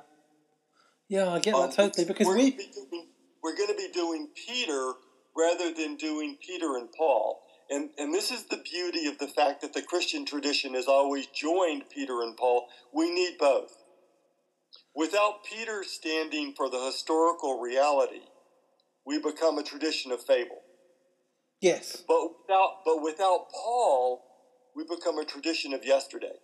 [1.08, 2.04] Yeah, I get that um, totally.
[2.06, 2.50] Because we.
[2.52, 3.06] Doing,
[3.42, 4.94] we're going to be doing Peter
[5.36, 7.40] rather than doing Peter and Paul.
[7.70, 11.28] And, and this is the beauty of the fact that the Christian tradition has always
[11.28, 12.64] joined Peter and Paul.
[12.92, 13.76] We need both.
[14.94, 18.26] Without Peter standing for the historical reality,
[19.06, 20.62] we become a tradition of fable.
[21.60, 22.04] Yes.
[22.08, 24.22] But without, but without Paul,
[24.74, 26.38] we become a tradition of yesterday.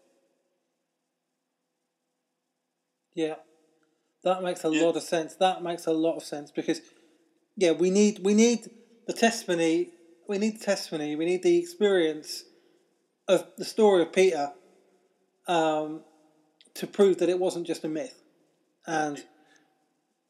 [3.14, 3.36] Yeah.
[4.26, 4.82] That makes a yeah.
[4.82, 5.36] lot of sense.
[5.36, 6.80] That makes a lot of sense because
[7.56, 8.68] yeah, we need we need
[9.06, 9.90] the testimony
[10.28, 12.42] we need testimony, we need the experience
[13.28, 14.52] of the story of Peter
[15.46, 16.00] um,
[16.74, 18.20] to prove that it wasn't just a myth.
[18.84, 19.24] And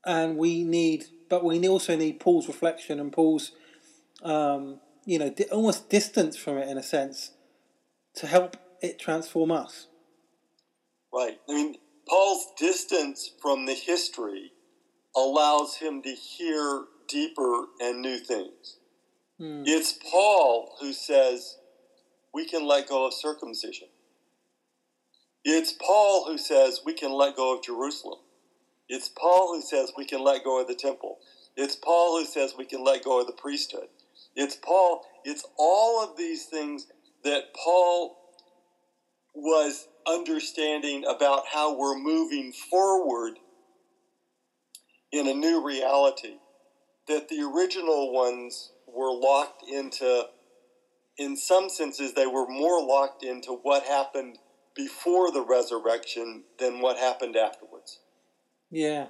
[0.04, 3.52] and we need but we also need Paul's reflection and Paul's,
[4.22, 7.32] um, you know, di- almost distance from it in a sense
[8.16, 9.86] to help it transform us.
[11.12, 11.40] Right.
[11.48, 11.76] I mean,
[12.08, 14.52] Paul's distance from the history
[15.16, 18.78] allows him to hear deeper and new things.
[19.38, 19.62] Hmm.
[19.66, 21.56] It's Paul who says
[22.32, 23.88] we can let go of circumcision.
[25.44, 28.20] It's Paul who says we can let go of Jerusalem.
[28.88, 31.18] It's Paul who says we can let go of the temple.
[31.56, 33.88] It's Paul who says we can let go of the priesthood.
[34.34, 36.86] It's Paul, it's all of these things
[37.24, 38.16] that Paul
[39.34, 43.38] was understanding about how we're moving forward
[45.12, 46.38] in a new reality.
[47.08, 50.24] That the original ones were locked into,
[51.16, 54.38] in some senses, they were more locked into what happened
[54.74, 58.00] before the resurrection than what happened afterwards.
[58.70, 59.06] Yeah.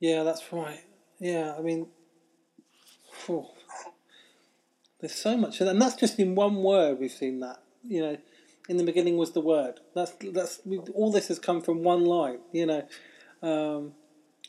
[0.00, 0.84] Yeah, that's right.
[1.18, 1.88] Yeah, I mean,
[5.00, 6.98] there's so much, and that's just in one word.
[6.98, 7.62] We've seen that.
[7.82, 8.18] You know,
[8.68, 9.80] in the beginning was the word.
[9.94, 10.60] That's that's
[10.94, 11.12] all.
[11.12, 12.38] This has come from one line.
[12.52, 12.88] You know,
[13.42, 13.92] um,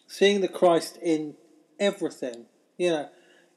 [0.07, 1.35] seeing the Christ in
[1.79, 2.45] everything.
[2.77, 3.09] You know,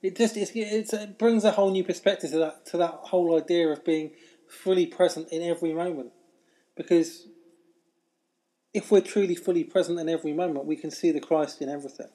[0.03, 3.37] it just it's, it's, it brings a whole new perspective to that to that whole
[3.37, 4.13] idea of being
[4.49, 6.13] fully present in every moment,
[6.77, 7.27] because
[8.75, 12.09] if we're truly fully present in every moment, we can see the Christ in everything.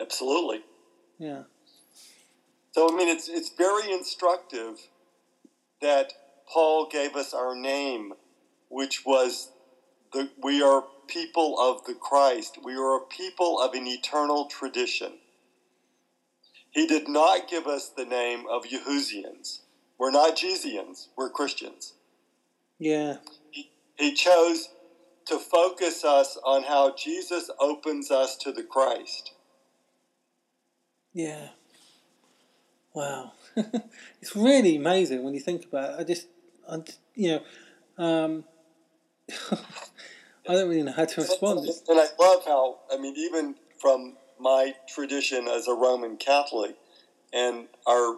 [0.00, 0.60] Absolutely.
[1.18, 1.42] Yeah.
[2.72, 4.78] So I mean, it's it's very instructive
[5.80, 6.12] that
[6.52, 8.14] Paul gave us our name,
[8.68, 9.50] which was
[10.12, 12.58] the we are people of the Christ.
[12.62, 15.14] We are a people of an eternal tradition.
[16.70, 19.60] He did not give us the name of Yehusians.
[19.98, 21.08] We're not Jesusians.
[21.16, 21.94] We're Christians.
[22.78, 23.16] Yeah.
[23.50, 24.68] He, he chose
[25.26, 29.32] to focus us on how Jesus opens us to the Christ.
[31.12, 31.48] Yeah.
[32.94, 33.32] Wow.
[33.56, 36.00] it's really amazing when you think about it.
[36.00, 36.28] I just,
[37.14, 37.40] you
[37.98, 38.44] know, um,
[39.50, 41.68] I don't really know how to respond.
[41.88, 46.76] And, I love how, I mean, even from my tradition as a Roman Catholic
[47.32, 48.16] and our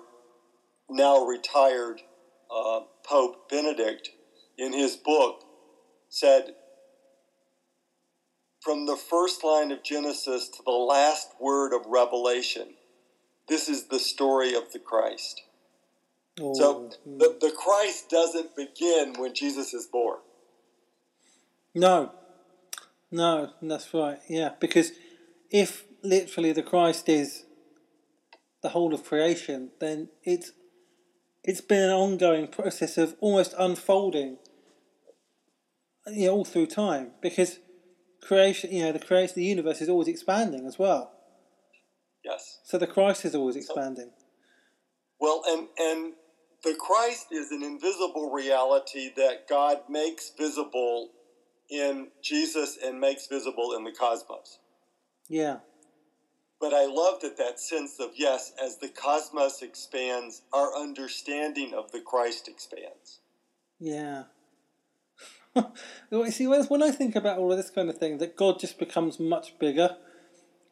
[0.88, 2.02] now retired
[2.50, 4.10] uh, Pope Benedict,
[4.58, 5.40] in his book
[6.08, 6.50] said,
[8.60, 12.74] from the first line of Genesis to the last word of Revelation,
[13.48, 15.42] this is the story of the Christ.
[16.40, 17.18] So the, hmm.
[17.18, 20.18] the Christ doesn't begin when Jesus is born.
[21.74, 22.12] No,
[23.10, 24.18] no, that's right.
[24.28, 24.92] Yeah, because
[25.50, 27.44] if literally the Christ is
[28.62, 30.52] the whole of creation, then it's
[31.42, 34.38] it's been an ongoing process of almost unfolding,
[36.06, 37.12] you know, all through time.
[37.20, 37.58] Because
[38.22, 41.12] creation, you know, the creation, the universe is always expanding as well.
[42.24, 42.60] Yes.
[42.64, 44.10] So the Christ is always expanding.
[45.20, 46.14] Well, and and
[46.62, 51.10] the Christ is an invisible reality that God makes visible
[51.70, 54.58] in Jesus and makes visible in the cosmos.
[55.28, 55.58] Yeah.
[56.60, 61.92] But I love that that sense of yes, as the cosmos expands, our understanding of
[61.92, 63.20] the Christ expands.
[63.78, 64.24] Yeah.
[66.12, 68.78] You see, when I think about all of this kind of thing, that God just
[68.78, 69.96] becomes much bigger,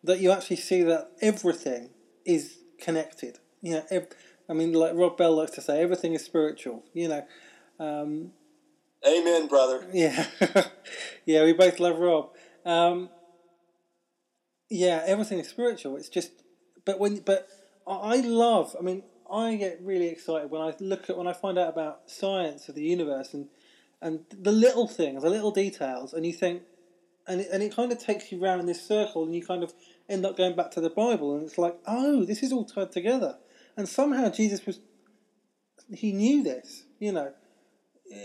[0.02, 1.90] that you actually see that everything
[2.24, 3.38] is connected.
[3.60, 4.06] You know,
[4.48, 6.84] I mean, like Rob Bell likes to say, everything is spiritual.
[6.94, 7.26] You know.
[7.78, 8.32] Um,
[9.06, 9.86] Amen, brother.
[9.92, 10.26] Yeah,
[11.24, 12.30] yeah, we both love Rob.
[12.64, 13.10] Um,
[14.68, 15.96] yeah, everything is spiritual.
[15.96, 16.32] It's just,
[16.84, 17.48] but when, but
[17.86, 18.74] I love.
[18.78, 22.10] I mean, I get really excited when I look at when I find out about
[22.10, 23.48] science of the universe and
[24.00, 26.62] and the little things, the little details, and you think,
[27.26, 29.62] and it, and it kind of takes you round in this circle, and you kind
[29.62, 29.72] of
[30.08, 32.92] end up going back to the Bible, and it's like, oh, this is all tied
[32.92, 33.36] together,
[33.78, 34.80] and somehow Jesus was,
[35.94, 37.32] he knew this, you know,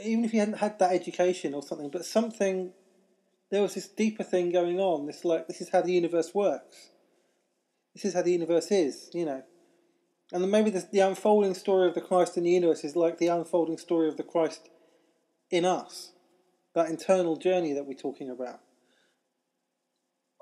[0.04, 2.74] even if he hadn't had that education or something, but something,
[3.51, 5.06] there was this deeper thing going on.
[5.06, 6.89] This like this is how the universe works.
[7.93, 9.43] This is how the universe is, you know.
[10.32, 13.28] And maybe the, the unfolding story of the Christ in the universe is like the
[13.28, 14.70] unfolding story of the Christ
[15.51, 16.14] in us,
[16.74, 18.62] that internal journey that we're talking about?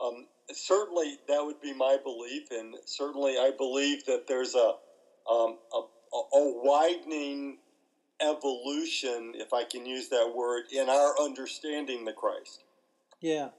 [0.02, 4.76] Um, certainly, that would be my belief, and certainly, I believe that there's a
[5.30, 5.80] um, a,
[6.16, 7.58] a widening
[8.22, 12.64] evolution, if I can use that word, in our understanding the Christ.
[13.20, 13.50] Yeah.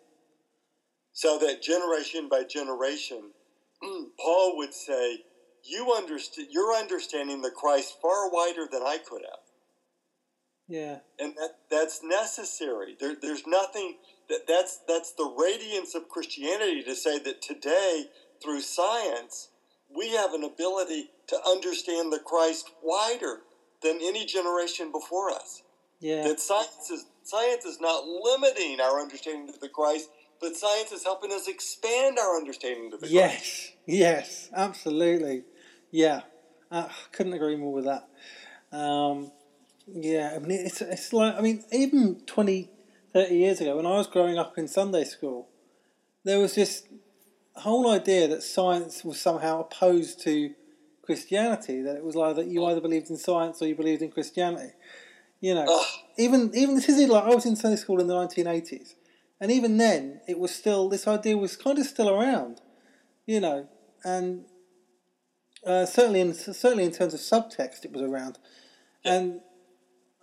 [1.12, 3.32] So that generation by generation,
[4.20, 5.20] Paul would say,
[5.62, 6.48] "You understand.
[6.50, 9.40] You're understanding the Christ far wider than I could have."
[10.68, 10.98] Yeah.
[11.18, 12.96] And that, that's necessary.
[12.98, 13.96] There, there's nothing
[14.28, 18.06] that that's that's the radiance of Christianity to say that today
[18.42, 19.48] through science
[19.96, 23.40] we have an ability to understand the Christ wider
[23.82, 25.62] than any generation before us.
[26.00, 26.24] Yeah.
[26.24, 30.08] That science is science is not limiting our understanding of the Christ,
[30.40, 33.30] but science is helping us expand our understanding of the yes.
[33.30, 33.72] Christ.
[33.86, 35.44] Yes, yes, absolutely.
[35.90, 36.22] Yeah,
[36.70, 38.08] I couldn't agree more with that.
[38.76, 39.30] Um,
[39.86, 42.70] yeah, I mean, it's, it's like, I mean, even 20,
[43.12, 45.48] 30 years ago, when I was growing up in Sunday school,
[46.24, 46.84] there was this
[47.56, 50.54] whole idea that science was somehow opposed to
[51.02, 54.10] Christianity, that it was like that you either believed in science or you believed in
[54.10, 54.72] Christianity.
[55.40, 55.86] You know, Ugh.
[56.16, 58.94] even even this is like I was in Sunday school in the 1980s,
[59.40, 62.60] and even then it was still this idea was kind of still around,
[63.26, 63.68] you know,
[64.04, 64.44] and
[65.66, 68.38] uh, certainly in certainly in terms of subtext it was around,
[69.04, 69.40] and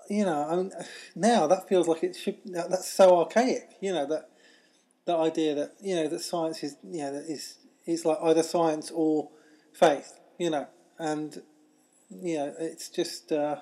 [0.09, 0.71] you know, I mean,
[1.15, 2.37] now that feels like it should.
[2.45, 3.75] That's so archaic.
[3.81, 4.29] You know that
[5.09, 8.43] that idea that you know that science is you know that is is like either
[8.43, 9.29] science or
[9.73, 10.19] faith.
[10.37, 11.41] You know, and
[12.09, 13.31] you know it's just.
[13.31, 13.57] Uh,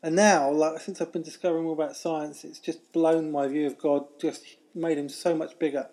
[0.00, 3.66] and now, like since I've been discovering more about science, it's just blown my view
[3.66, 4.04] of God.
[4.20, 5.88] Just made him so much bigger.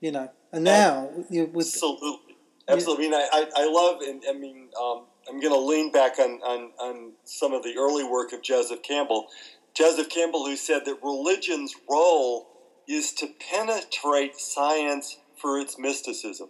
[0.00, 2.34] You know, and now you with absolutely,
[2.68, 3.06] absolutely.
[3.06, 4.68] I mean, I, I love and I mean.
[4.80, 8.42] Um, I'm going to lean back on, on, on some of the early work of
[8.42, 9.28] Joseph Campbell.
[9.72, 12.51] Joseph Campbell, who said that religion's role
[12.88, 16.48] is to penetrate science for its mysticism,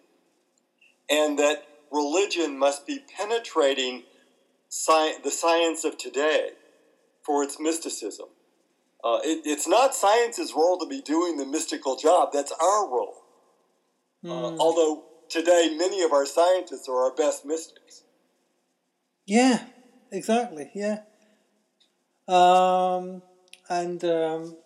[1.09, 1.59] and that
[1.91, 4.05] religion must be penetrating
[4.69, 6.51] sci- the science of today
[7.25, 8.27] for its mysticism.
[9.05, 13.25] Uh, it, it's not science's role to be doing the mystical job, that's our role.
[14.25, 14.31] Mm.
[14.31, 18.05] Uh, although today, many of our scientists are our best mystics.
[19.27, 19.65] Yeah,
[20.11, 20.71] exactly.
[20.75, 20.99] Yeah.
[22.29, 23.23] Um,
[23.69, 24.57] and um,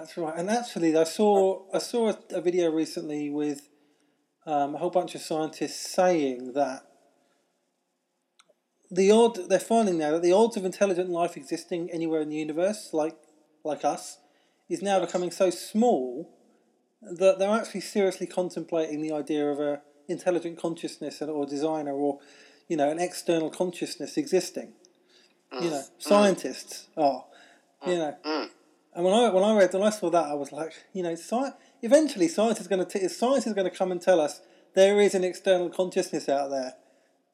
[0.00, 0.34] that's right.
[0.34, 3.68] And actually, I saw I saw a, video recently with
[4.46, 6.86] um, a whole bunch of scientists saying that
[8.90, 12.36] the odd they're finding now that the odds of intelligent life existing anywhere in the
[12.36, 13.16] universe, like
[13.62, 14.18] like us,
[14.70, 16.34] is now becoming so small
[17.02, 22.20] that they're actually seriously contemplating the idea of a intelligent consciousness or designer or
[22.68, 24.72] you know an external consciousness existing.
[25.52, 25.70] You mm.
[25.70, 25.90] know, mm.
[25.98, 27.26] scientists are,
[27.84, 27.92] mm.
[27.92, 28.48] you know.
[29.00, 31.14] And when I when I read when I saw that, I was like, you know,
[31.14, 34.42] sci- eventually science is going to science is going to come and tell us
[34.74, 36.74] there is an external consciousness out there.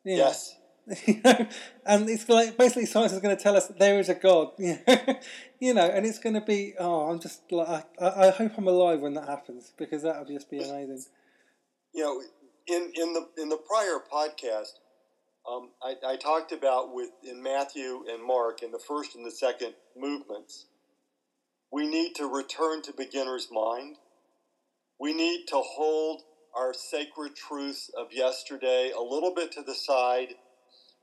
[0.04, 0.26] You know?
[0.26, 0.54] Yes.
[1.08, 1.48] you know,
[1.84, 4.78] and it's like basically science is going to tell us there is a God, you
[4.86, 5.18] know,
[5.58, 6.74] you know, and it's going to be.
[6.78, 10.28] Oh, I'm just like I, I hope I'm alive when that happens because that would
[10.28, 11.02] just be amazing.
[11.92, 12.22] You know,
[12.68, 14.78] in in the in the prior podcast,
[15.50, 19.32] um, I, I talked about with in Matthew and Mark in the first and the
[19.32, 20.66] second movements.
[21.70, 23.98] We need to return to beginner's mind.
[24.98, 26.22] We need to hold
[26.54, 30.34] our sacred truths of yesterday a little bit to the side,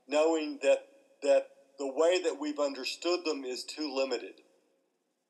[0.08, 0.80] knowing that
[1.22, 1.44] that
[1.78, 4.34] the way that we've understood them is too limited.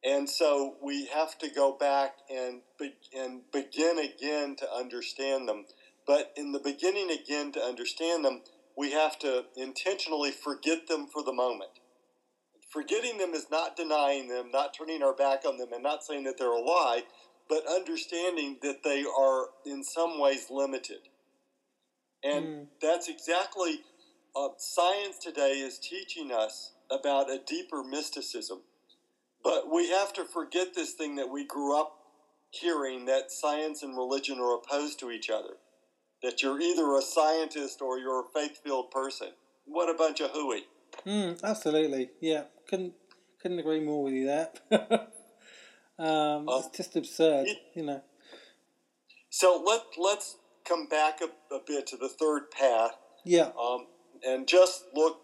[0.04, 5.66] And so we have to go back and be, and begin again to understand them.
[6.06, 8.42] But in the beginning again to understand them,
[8.76, 11.70] we have to intentionally forget them for the moment.
[12.74, 16.24] Forgetting them is not denying them, not turning our back on them, and not saying
[16.24, 17.04] that they're a lie,
[17.48, 21.08] but understanding that they are in some ways limited.
[22.24, 22.68] And Mm.
[22.82, 23.84] that's exactly
[24.36, 28.64] uh, science today is teaching us about a deeper mysticism.
[29.44, 31.94] But we have to forget this thing that we grew up
[32.50, 35.58] hearing that science and religion are opposed to each other.
[36.22, 39.30] That you're either a scientist or you're a faith filled person.
[39.64, 40.66] What a bunch of hooey.
[41.06, 42.94] Mm, absolutely, yeah, couldn't
[43.40, 44.50] couldn't agree more with you there.
[45.98, 48.02] um, Uh, it's just absurd, you know.
[49.28, 50.36] So let, let's
[50.66, 52.92] come back a, a bit to the third path
[53.24, 53.86] Yeah, um,
[54.26, 55.20] and just look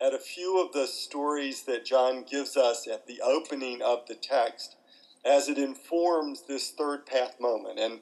[0.00, 4.16] at a few of the stories that John gives us at the opening of the
[4.16, 4.76] text
[5.24, 7.78] as it informs this third path moment.
[7.78, 8.00] And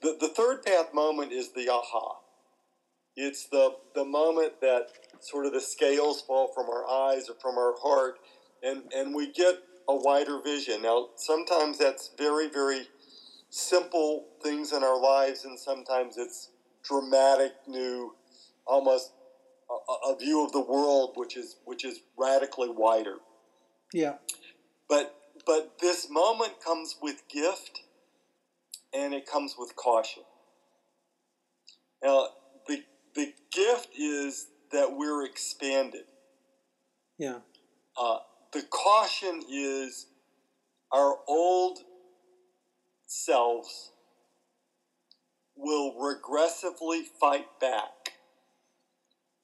[0.00, 2.21] the, the third path moment is the aha.
[3.16, 4.86] It's the, the moment that
[5.20, 8.18] sort of the scales fall from our eyes or from our heart,
[8.62, 9.56] and, and we get
[9.88, 10.82] a wider vision.
[10.82, 12.86] Now, sometimes that's very, very
[13.50, 16.50] simple things in our lives, and sometimes it's
[16.82, 18.14] dramatic, new,
[18.66, 19.12] almost
[19.70, 23.16] a, a view of the world which is which is radically wider.
[23.92, 24.14] yeah,
[24.88, 25.14] But
[25.46, 27.82] but this moment comes with gift,
[28.92, 30.22] and it comes with caution.
[32.02, 32.28] Now
[33.14, 36.04] the gift is that we're expanded.
[37.18, 37.40] yeah,
[37.96, 38.18] Uh,
[38.52, 40.06] the caution is
[40.90, 41.78] our old
[43.06, 43.92] selves
[45.54, 48.14] will regressively fight back.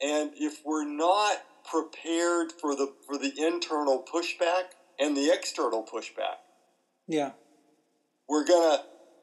[0.01, 4.65] And if we're not prepared for the for the internal pushback
[4.99, 6.39] and the external pushback,
[7.07, 7.33] yeah,
[8.29, 8.79] we're gonna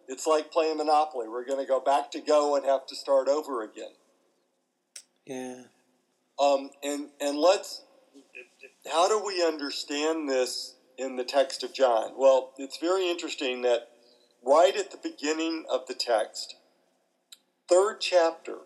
[0.07, 1.27] it's like playing Monopoly.
[1.27, 3.93] We're gonna go back to go and have to start over again.
[5.25, 5.63] Yeah,
[6.39, 7.83] Um, and and let's
[8.91, 12.13] how do we understand this in the text of John?
[12.17, 13.89] Well, it's very interesting that
[14.45, 16.55] right at the beginning of the text,
[17.69, 18.59] third chapter,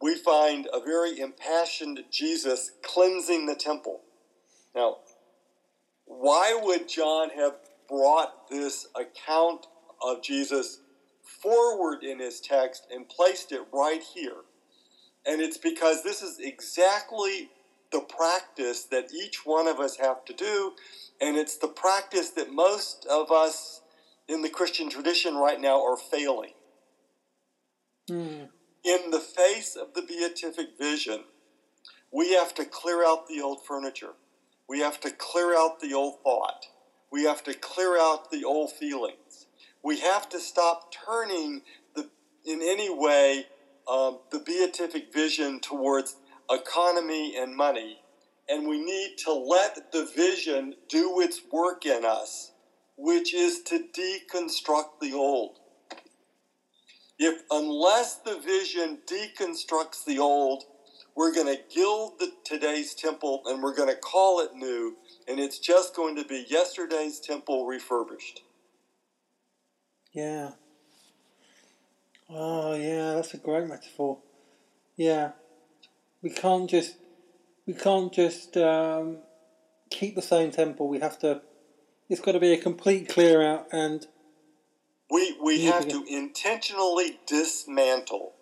[0.00, 4.00] we find a very impassioned Jesus cleansing the temple.
[4.74, 4.98] Now,
[6.06, 7.54] why would John have
[7.88, 9.66] brought this account
[10.02, 10.80] of Jesus
[11.42, 14.42] forward in his text and placed it right here?
[15.26, 17.50] And it's because this is exactly
[17.92, 20.72] the practice that each one of us have to do.
[21.20, 23.82] And it's the practice that most of us
[24.28, 26.52] in the Christian tradition right now are failing.
[28.10, 28.48] mm,
[28.84, 31.24] In the face of the beatific vision,
[32.12, 34.14] we have to clear out the old furniture.
[34.68, 36.66] We have to clear out the old thought.
[37.12, 39.46] We have to clear out the old feelings.
[39.84, 41.62] We have to stop turning
[41.94, 42.10] the,
[42.44, 43.46] in any way
[43.88, 46.16] um, the beatific vision towards
[46.50, 48.00] economy and money.
[48.48, 52.52] And we need to let the vision do its work in us,
[52.96, 55.58] which is to deconstruct the old.
[57.18, 60.64] If unless the vision deconstructs the old,
[61.16, 64.96] we're going to gild the, today's temple and we're going to call it new,
[65.28, 68.42] and it's just going to be yesterday's temple refurbished.
[70.12, 70.52] yeah.
[72.36, 74.18] Oh, yeah, that's a great metaphor.
[74.96, 75.32] Yeah,
[76.20, 76.96] we can't just
[77.66, 79.18] we can't just um,
[79.90, 80.88] keep the same temple.
[80.88, 81.42] We have to.
[82.08, 84.06] It's got to be a complete clear out, and
[85.10, 88.34] We, we have to intentionally dismantle.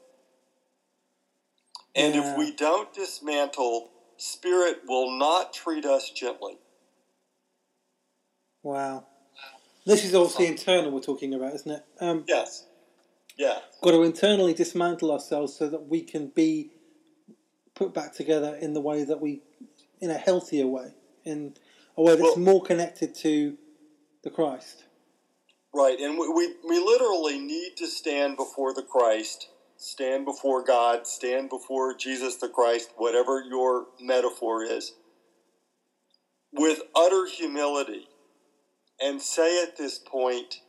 [1.95, 2.33] And Yeah.
[2.33, 6.59] if we don't dismantle, Spirit will not treat us gently.
[8.63, 9.05] wow,
[9.85, 11.83] this is obviously internal we're talking about, isn't it?
[12.01, 12.65] Um, Yes.
[13.43, 13.59] Yeah.
[13.83, 16.71] got to internally dismantle ourselves so that we can be
[17.75, 19.43] put back together in the way that we
[20.01, 21.55] in a healthier way, in
[21.97, 23.59] a way that's Well- more connected to
[24.23, 24.85] the Christ.
[25.75, 31.07] Right, and we, we, we literally need to stand before the Christ, stand before God,
[31.09, 34.93] stand before Jesus the Christ, whatever your metaphor is,
[36.53, 38.07] with utter humility
[39.01, 40.61] and say at this point,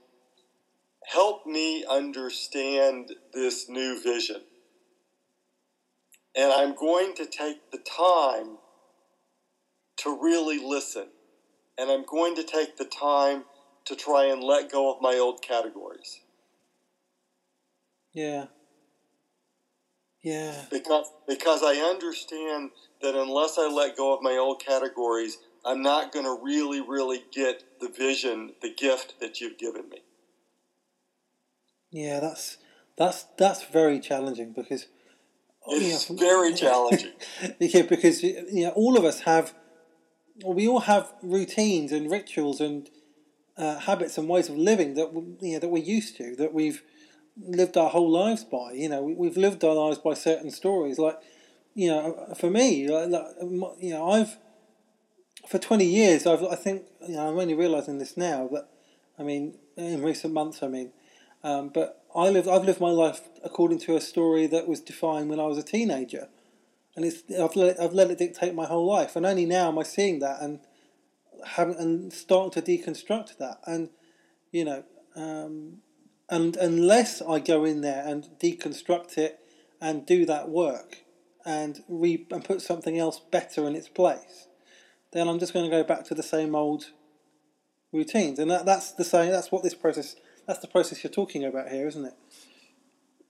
[1.08, 4.46] Help me understand this new vision.
[6.36, 8.60] And I'm going to take the time
[9.98, 11.10] to really listen.
[11.78, 13.46] And I'm going to take the time
[13.86, 16.22] to try and let go of my old categories
[18.14, 18.48] Yeah.
[20.24, 20.66] Yeah.
[20.70, 26.12] because because I understand that unless I let go of my old categories, I'm not
[26.12, 30.00] going to really really get the vision, the gift that you've given me.
[31.94, 32.58] Yeah, that's
[32.98, 34.88] that's that's very challenging because
[35.68, 37.12] oh, yeah, It's from- very challenging.
[37.60, 39.54] yeah, because you know, all of us have,
[40.46, 42.90] we all have routines and rituals and
[43.58, 46.54] uh, habits and ways of living that we- you know that we're used to, that
[46.54, 46.84] we've
[47.38, 48.74] lived our whole lives by.
[48.74, 51.00] You know, we, we've lived our lives by certain stories.
[51.00, 51.20] Like,
[51.76, 54.38] you know, for me, like, like, you know, I've
[55.48, 58.72] for twenty years, I've I think you know I'm only realizing this now, but
[59.20, 60.92] I mean, in recent months, I mean.
[61.44, 65.30] Um, but I live, I've lived my life according to a story that was defined
[65.30, 66.30] when I was a teenager,
[66.96, 69.80] and it's I've let I've let it dictate my whole life, and only now am
[69.80, 70.60] I seeing that and
[71.46, 73.90] having and starting to deconstruct that, and
[74.52, 74.84] you know,
[75.16, 75.80] um,
[76.30, 79.40] and unless I go in there and deconstruct it
[79.82, 81.00] and do that work
[81.46, 84.48] and re and put something else better in its place,
[85.12, 86.92] then I'm just going to go back to the same old
[87.92, 89.32] routines, and that, that's the same.
[89.32, 90.16] That's what this process.
[90.48, 92.14] That's the process you're talking about here, isn't it?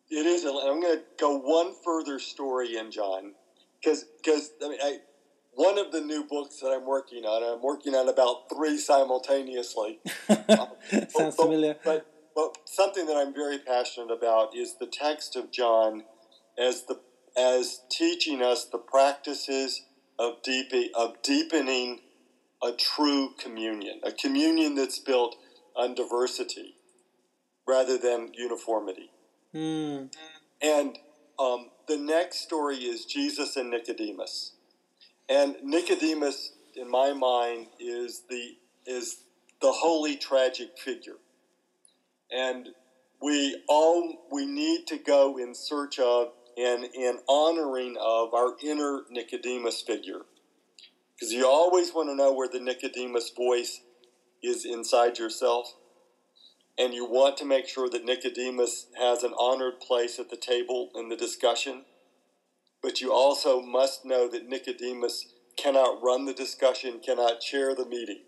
[0.09, 0.45] It is.
[0.45, 3.34] I'm going to go one further story in John,
[3.84, 4.05] because
[4.64, 4.97] I mean, I,
[5.53, 9.99] one of the new books that I'm working on, I'm working on about three simultaneously.
[10.30, 10.68] Um,
[11.09, 11.78] Sounds But- familiar.
[11.84, 16.03] But but something that I'm very passionate about is the text of John
[16.57, 16.99] as the
[17.38, 19.84] as teaching us the practices
[20.18, 22.01] of deep of deepening
[22.64, 25.36] a true communion, a communion that's built
[25.76, 26.76] on diversity
[27.68, 29.09] rather than uniformity.
[29.53, 30.05] Hmm.
[30.61, 30.97] And
[31.39, 34.53] um, the next story is Jesus and Nicodemus.
[35.30, 39.24] And Nicodemus, in my mind, is the is
[39.61, 41.18] the holy tragic figure.
[42.32, 42.70] And
[43.22, 49.01] we all we need to go in search of and in honoring of our inner
[49.09, 50.22] Nicodemus figure.
[51.16, 53.82] Because you always want to know where the Nicodemus voice
[54.41, 55.74] is inside yourself
[56.78, 60.89] and you want to make sure that Nicodemus has an honored place at the table
[60.95, 61.86] in the discussion,
[62.82, 68.21] but you also must know that Nicodemus cannot run the discussion, cannot chair the meeting.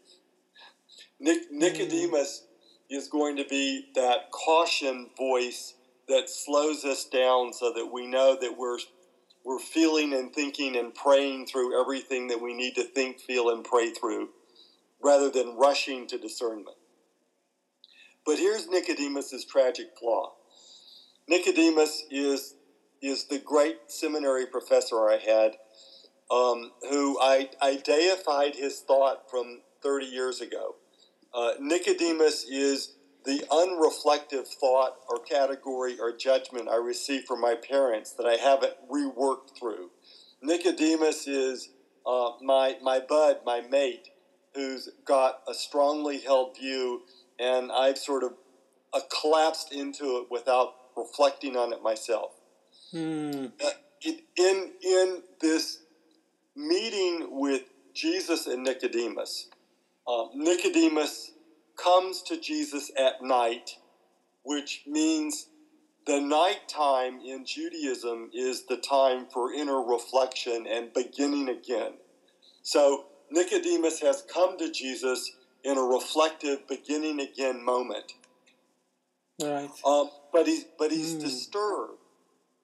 [1.19, 1.59] Nic- hmm.
[1.59, 2.43] Nicodemus
[2.89, 5.75] is going to be that caution voice
[6.07, 8.77] that slows us down so that we know that we're
[9.43, 13.63] we're feeling and thinking and praying through everything that we need to think, feel, and
[13.63, 14.29] pray through,
[15.03, 16.77] rather than rushing to discernment.
[18.25, 20.33] But here's Nicodemus's tragic flaw.
[21.27, 22.55] Nicodemus is
[23.01, 25.57] is the great seminary professor I had,
[26.31, 30.75] um, who I, I deified his thought from 30 years ago.
[31.33, 32.95] Uh, Nicodemus is
[33.25, 38.73] the unreflective thought or category or judgment I received from my parents that I haven't
[38.89, 39.91] reworked through.
[40.41, 41.69] Nicodemus is
[42.07, 44.07] uh, my, my bud, my mate,
[44.55, 47.01] who's got a strongly held view,
[47.39, 48.33] and I've sort of
[48.93, 52.31] uh, collapsed into it without reflecting on it myself.
[52.91, 53.47] Hmm.
[53.63, 53.69] Uh,
[54.01, 55.79] it, in in this
[56.55, 57.63] meeting with
[57.93, 59.49] Jesus and Nicodemus,
[60.07, 61.31] um, Nicodemus
[61.75, 63.71] comes to Jesus at night,
[64.43, 65.47] which means
[66.05, 71.93] the nighttime in Judaism is the time for inner reflection and beginning again.
[72.61, 75.31] So Nicodemus has come to Jesus
[75.65, 78.13] in a reflective beginning again moment.
[79.41, 79.69] Right.
[79.85, 81.19] Um, but he's but he's Hmm.
[81.19, 81.99] disturbed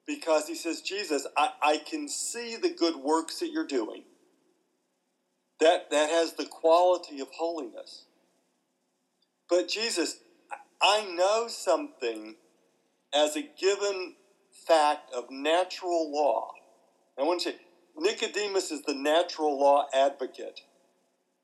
[0.07, 4.05] because he says, Jesus, I, I can see the good works that you're doing.
[5.59, 8.05] That that has the quality of holiness.
[9.49, 10.17] But Jesus,
[10.51, 10.57] I-
[10.99, 12.37] I know something
[13.13, 14.15] as a given
[14.51, 16.51] fact of natural law.
[17.19, 17.57] I want to say
[17.97, 20.61] Nicodemus is the natural law advocate.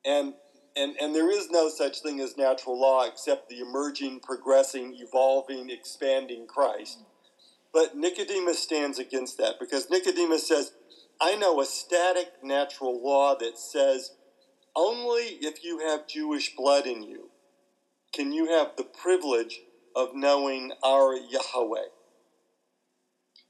[0.06, 0.36] And
[0.78, 5.70] and, and there is no such thing as natural law except the emerging, progressing, evolving,
[5.70, 7.04] expanding Christ.
[7.74, 10.72] But Nicodemus stands against that because Nicodemus says,
[11.22, 14.12] I know a static natural law that says
[14.76, 17.32] only if you have Jewish blood in you
[18.14, 19.64] can you have the privilege
[19.96, 21.90] of knowing our Yahweh.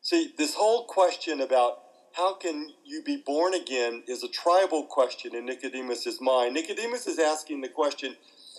[0.01, 1.75] See, this whole question about
[2.17, 6.55] how can you be born again is a tribal question in Nicodemus's mind.
[6.55, 8.15] Nicodemus is asking the question,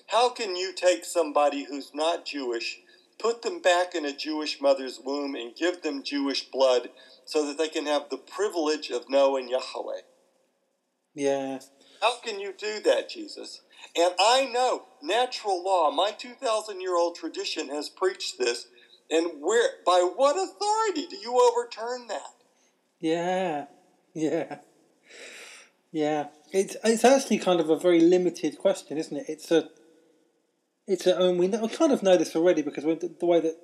[0.06, 2.78] how can you take somebody who's not Jewish,
[3.18, 6.90] put them back in a Jewish mother's womb and give them Jewish blood
[7.24, 10.02] so that they can have the privilege of knowing Yahweh?
[11.16, 11.58] Yeah.
[12.00, 13.62] How can you do that, Jesus?
[13.96, 18.66] And I know natural law, my 2,000 year old tradition has preached this.
[19.10, 22.38] And where, by what authority do you overturn that?
[23.00, 23.66] Yeah,
[24.14, 24.58] yeah,
[25.92, 26.28] yeah.
[26.52, 29.26] It's it's actually kind of a very limited question, isn't it?
[29.28, 29.68] It's a
[30.86, 33.40] it's a and we, know, we kind of know this already because the, the way
[33.40, 33.56] that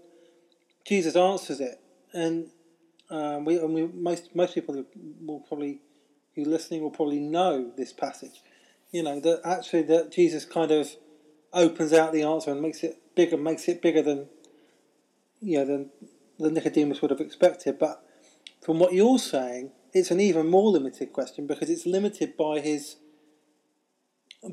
[0.87, 1.81] Jesus answers it,
[2.13, 2.51] and
[3.11, 4.85] um, we and we most most people
[5.23, 5.81] will probably
[6.37, 8.41] who listening will probably know this passage.
[8.93, 10.91] You know that actually that Jesus kind of
[11.53, 14.29] opens out the answer and makes it bigger, makes it bigger than
[15.41, 15.91] you know than
[16.39, 18.04] than Nicodemus would have expected, but
[18.65, 22.97] from what you're saying, it's an even more limited question because it's limited by his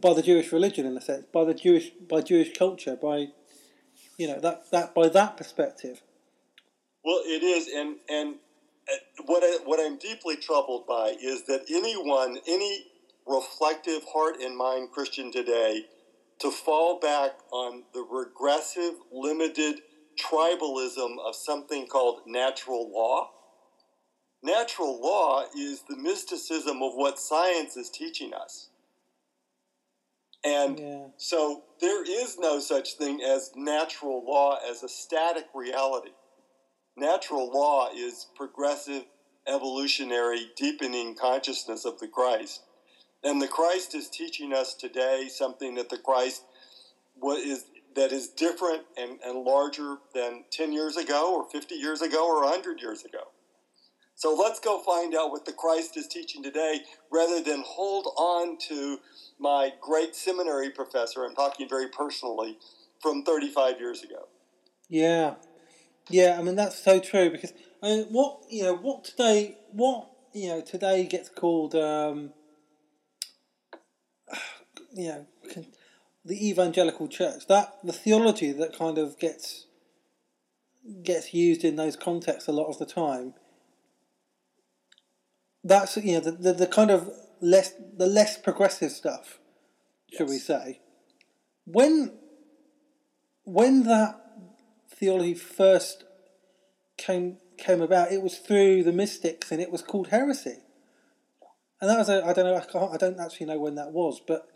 [0.01, 3.29] by the Jewish religion in a sense, by the Jewish by Jewish culture, by
[4.17, 6.01] you know that that by that perspective.
[7.05, 8.35] Well, it is, and and
[8.91, 12.87] uh, what I, what I'm deeply troubled by is that anyone, any
[13.25, 15.85] reflective heart and mind Christian today,
[16.39, 19.81] to fall back on the regressive, limited
[20.19, 23.31] tribalism of something called natural law
[24.43, 28.69] Natural law is the mysticism of what science is teaching us.
[30.43, 31.05] And yeah.
[31.17, 36.11] so there is no such thing as natural law as a static reality.
[36.97, 39.03] Natural law is progressive,
[39.47, 42.63] evolutionary, deepening consciousness of the Christ.
[43.23, 46.43] And the Christ is teaching us today something that the Christ
[47.15, 47.65] what is
[47.95, 52.41] that is different and, and larger than 10 years ago or 50 years ago or
[52.43, 53.27] 100 years ago.
[54.21, 58.55] So let's go find out what the Christ is teaching today rather than hold on
[58.67, 58.99] to
[59.39, 62.59] my great seminary professor, I'm talking very personally,
[63.01, 64.27] from 35 years ago.
[64.87, 65.37] Yeah.
[66.07, 67.51] Yeah, I mean, that's so true because
[67.81, 72.31] I mean, what, you know, what today, what, you know, today gets called, um,
[74.93, 75.25] you know,
[76.23, 79.65] the evangelical church, that, the theology that kind of gets
[81.01, 83.33] gets used in those contexts a lot of the time
[85.63, 87.09] that's you know the, the, the kind of
[87.41, 89.39] less the less progressive stuff,
[90.11, 90.29] should yes.
[90.29, 90.79] we say?
[91.65, 92.13] When
[93.43, 94.19] when that
[94.89, 96.03] theology first
[96.97, 100.57] came came about, it was through the mystics, and it was called heresy.
[101.79, 103.91] And that was a, I don't know I, can't, I don't actually know when that
[103.91, 104.47] was, but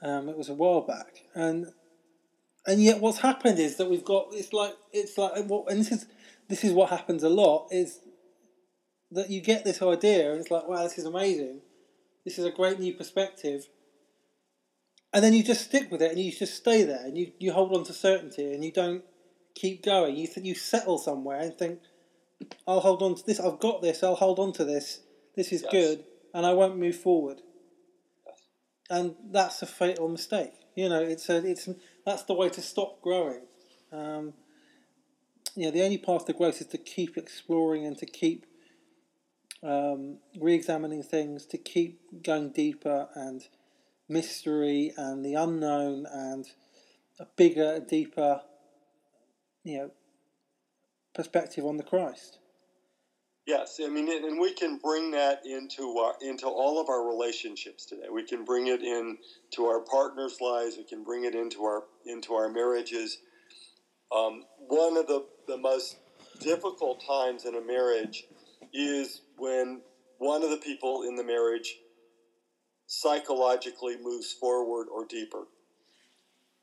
[0.00, 1.24] um, it was a while back.
[1.34, 1.72] And
[2.66, 6.06] and yet what's happened is that we've got it's like it's like and this is
[6.48, 8.00] this is what happens a lot is
[9.12, 11.60] that you get this idea and it's like, wow, this is amazing.
[12.24, 13.68] This is a great new perspective.
[15.12, 17.52] And then you just stick with it and you just stay there and you, you
[17.52, 19.02] hold on to certainty and you don't
[19.54, 20.16] keep going.
[20.16, 21.80] You think you settle somewhere and think,
[22.66, 23.40] I'll hold on to this.
[23.40, 24.02] I've got this.
[24.02, 25.00] I'll hold on to this.
[25.34, 25.72] This is yes.
[25.72, 26.04] good,
[26.34, 27.42] and I won't move forward.
[28.26, 28.42] Yes.
[28.90, 30.52] And that's a fatal mistake.
[30.74, 31.68] You know, it's a it's
[32.06, 33.42] that's the way to stop growing.
[33.92, 34.34] Um,
[35.56, 38.46] you know, the only path to growth is to keep exploring and to keep
[39.62, 43.42] um, re-examining things to keep going deeper and
[44.08, 46.46] mystery and the unknown and
[47.20, 48.42] a bigger, deeper,
[49.64, 49.90] you know,
[51.14, 52.38] perspective on the Christ.
[53.46, 57.86] Yes, I mean, and we can bring that into our, into all of our relationships
[57.86, 58.08] today.
[58.12, 60.76] We can bring it into our partners' lives.
[60.76, 63.18] We can bring it into our into our marriages.
[64.14, 65.96] Um, one of the, the most
[66.40, 68.24] difficult times in a marriage
[68.74, 69.82] is when
[70.18, 71.78] one of the people in the marriage
[72.86, 75.44] psychologically moves forward or deeper.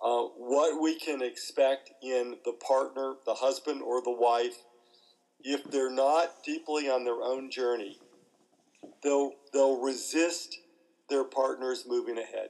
[0.04, 4.64] Uh, what we can expect in the partner, the husband or the wife,
[5.40, 8.00] if they're not deeply on their own journey,
[9.04, 10.60] they'll they'll resist
[11.10, 12.50] their partners moving ahead.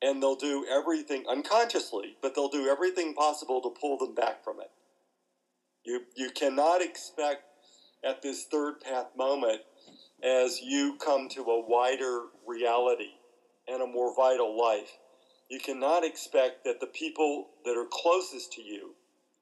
[0.00, 4.60] And they'll do everything unconsciously, but they'll do everything possible to pull them back from
[4.60, 4.70] it.
[5.84, 7.42] You you cannot expect
[8.04, 9.60] at this third path moment
[10.22, 13.18] as you come to a wider reality
[13.66, 14.98] and a more vital life.
[15.48, 18.94] You cannot expect that the people that are closest to you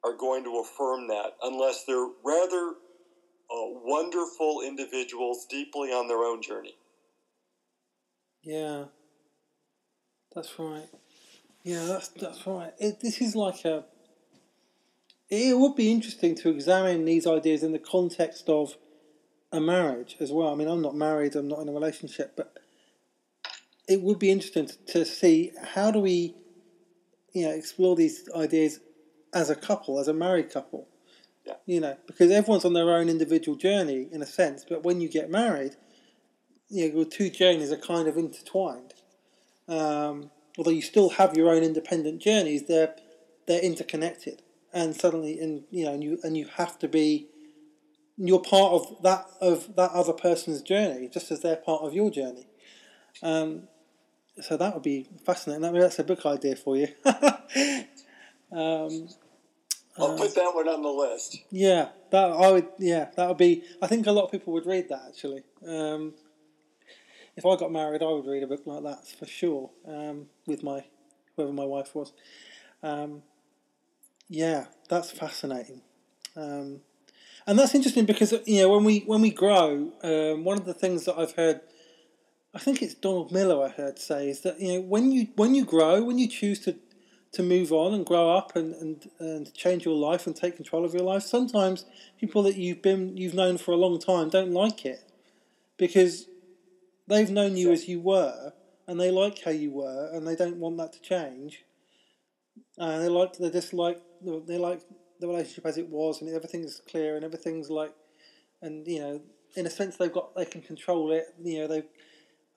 [0.05, 2.75] are going to affirm that unless they're rather
[3.51, 6.77] uh, wonderful individuals deeply on their own journey.
[8.43, 8.87] Yeah,
[10.35, 10.89] that's right.
[11.65, 12.73] Yeah, that's that's right.
[12.79, 13.85] It, this is like a.
[15.29, 18.77] It would be interesting to examine these ideas in the context of
[19.53, 20.53] a marriage as well.
[20.53, 21.35] I mean, I'm not married.
[21.35, 22.57] I'm not in a relationship, but
[23.89, 26.35] it would be interesting to, to see how do we,
[27.33, 28.81] you know, explore these ideas
[29.33, 30.89] as a couple, as a married couple.
[31.45, 31.55] Yeah.
[31.67, 35.09] You know, because everyone's on their own individual journey in a sense, but when you
[35.09, 35.77] get married,
[36.69, 38.95] you know, your two journeys are kind of intertwined.
[39.69, 42.97] Um, although you still have your own independent journeys, they're
[43.47, 44.43] they're interconnected,
[44.77, 47.29] and suddenly, and you know, and you and you have to be,
[48.19, 52.11] you're part of that of that other person's journey, just as they're part of your
[52.11, 52.47] journey.
[53.23, 53.69] Um,
[54.39, 55.63] so that would be fascinating.
[55.63, 56.89] Mean, that's a book idea for you.
[58.53, 59.09] um,
[59.99, 61.39] I'll put that one on the list.
[61.51, 62.69] yeah, that I would.
[62.79, 63.65] Yeah, that would be.
[63.81, 65.43] I think a lot of people would read that actually.
[65.67, 66.13] Um,
[67.35, 69.71] if I got married, I would read a book like that for sure.
[69.89, 70.85] Um, with my
[71.35, 72.13] whoever my wife was.
[72.83, 73.23] Um,
[74.29, 75.83] yeah, that's fascinating.
[76.37, 76.81] Um,
[77.47, 80.75] and that's interesting because you know when we when we grow, um, one of the
[80.75, 81.61] things that I've heard,
[82.55, 85.55] I think it's Donald Miller I heard say is that you know when you when
[85.55, 86.77] you grow, when you choose to
[87.33, 90.85] to move on and grow up and, and, and change your life and take control
[90.85, 91.85] of your life, sometimes
[92.19, 95.05] people that you've been you've known for a long time don't like it
[95.77, 96.27] because
[97.07, 98.53] they've known you as you were
[98.89, 101.65] and they like how you were and they don't want that to change.
[102.79, 104.01] And they like they dislike
[104.47, 104.81] they like
[105.21, 107.93] the relationship as it was and everything's clear and everything's like
[108.63, 109.21] and you know
[109.55, 111.83] in a sense they've got they can control it you know they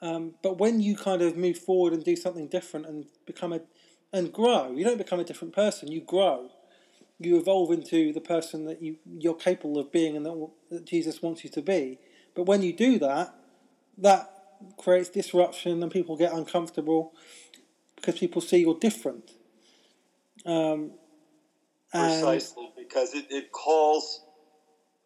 [0.01, 3.61] um, but when you kind of move forward and do something different and become a
[4.13, 6.49] and grow you don't become a different person you grow.
[7.21, 11.21] You evolve into the person that you you're capable of being and that, that Jesus
[11.21, 11.99] wants you to be.
[12.33, 13.35] But when you do that
[13.97, 14.31] that
[14.77, 17.13] creates disruption and people get uncomfortable
[17.97, 19.31] because people see you're different.
[20.45, 20.91] Um,
[21.91, 24.21] Precisely, because it, it calls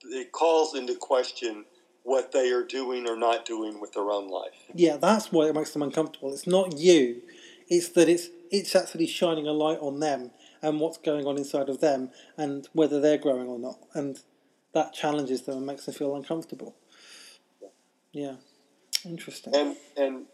[0.05, 1.65] it calls into question
[2.03, 4.69] what they are doing or not doing with their own life.
[4.73, 6.34] Yeah, that's why it makes them uncomfortable.
[6.34, 7.21] It's not you.
[7.69, 10.31] It's that it's it's actually shining a light on them
[10.61, 13.79] and what's going on inside of them and whether they're growing or not.
[13.93, 14.19] And
[14.73, 16.75] that challenges them and makes them feel uncomfortable.
[18.11, 18.36] Yeah.
[19.05, 19.55] Interesting.
[19.55, 20.25] And and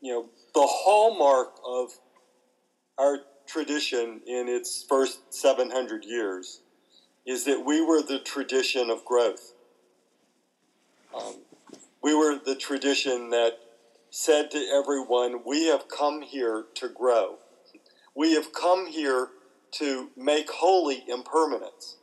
[0.00, 1.90] you know the hallmark of
[2.98, 6.60] our tradition in its first 700 years
[7.26, 9.54] is that we were the tradition of growth.
[11.14, 11.44] Um,
[12.02, 13.54] we were the tradition that
[14.10, 17.40] said to everyone, We have come here to grow.
[18.14, 19.30] We have come here
[19.72, 21.98] to make holy impermanence.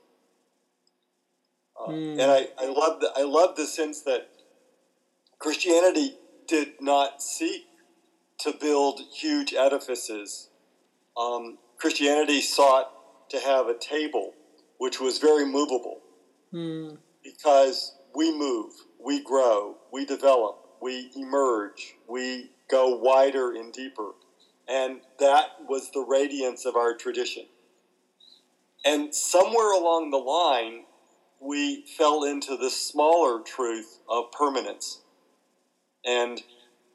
[1.79, 2.19] Uh, Hmm.
[2.19, 4.27] And I, I love the I love the sense that
[5.39, 6.17] Christianity
[6.47, 7.65] did not seek
[8.39, 10.49] to build huge edifices.
[11.17, 12.91] Um, Christianity sought
[13.29, 14.33] to have a table
[14.77, 16.01] which was very movable
[16.51, 16.95] Hmm.
[17.23, 24.11] because we move, we grow, we develop, we emerge, we go wider and deeper.
[24.67, 27.45] And that was the radiance of our tradition.
[28.85, 30.85] And somewhere along the line,
[31.39, 35.01] we fell into the smaller truth of permanence.
[36.05, 36.41] And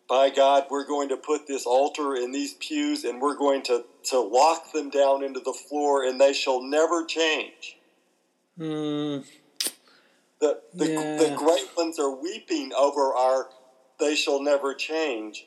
[0.08, 3.84] by God, we're going to put this altar in these pews and we're going to,
[4.04, 7.76] to lock them down into the floor and they shall never change.
[8.56, 9.18] Hmm.
[10.40, 11.16] The, the, Yeah.
[11.16, 13.48] the great ones are weeping over our
[13.98, 15.46] they shall never change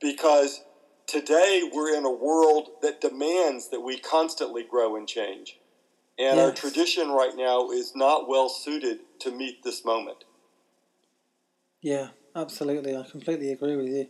[0.00, 0.62] because
[1.06, 5.58] today we're in a world that demands that we constantly grow and change.
[6.18, 10.24] And our tradition right now is not well suited to meet this moment.
[11.82, 12.96] Yeah, absolutely.
[12.96, 14.06] I completely agree with you.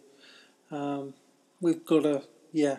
[0.77, 1.15] Um,
[1.61, 2.79] we've got to, yeah.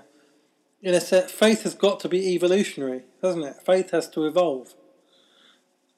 [0.81, 3.55] In a set, faith has got to be evolutionary, hasn't it?
[3.65, 4.73] Faith has to evolve.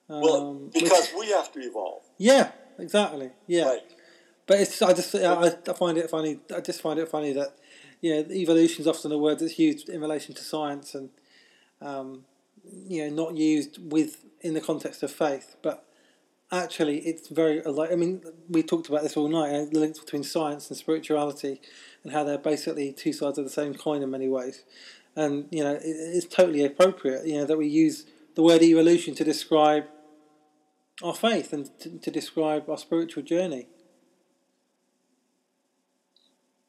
[0.09, 2.03] Um, Well, which- because we have to evolve.
[2.17, 3.31] yeah, exactly.
[3.47, 3.65] Yeah.
[3.69, 3.81] Right.
[4.47, 6.39] But it's I just I, I find it funny.
[6.55, 7.55] I just find it funny that
[7.99, 11.09] you know evolution is often a word that's used in relation to science and
[11.81, 12.25] um,
[12.87, 15.55] you know not used with in the context of faith.
[15.63, 15.84] But
[16.51, 19.51] actually, it's very like I mean we talked about this all night.
[19.51, 21.61] Know, the links between science and spirituality
[22.03, 24.63] and how they're basically two sides of the same coin in many ways.
[25.15, 27.25] And you know it, it's totally appropriate.
[27.25, 29.85] You know that we use the word evolution to describe
[31.03, 33.67] our faith and to, to describe our spiritual journey.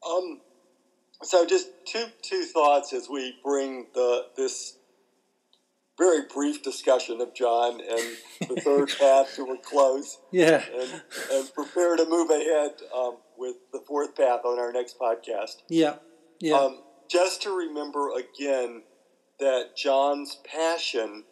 [0.07, 0.41] Um,
[1.23, 4.76] so just two two thoughts as we bring the this
[5.97, 10.19] very brief discussion of John and the third path to a close.
[10.31, 10.63] Yeah.
[10.73, 15.63] And, and prepare to move ahead um, with the fourth path on our next podcast.
[15.69, 15.95] Yeah.
[16.39, 16.55] Yeah.
[16.55, 18.83] Um, just to remember again
[19.39, 21.23] that John's passion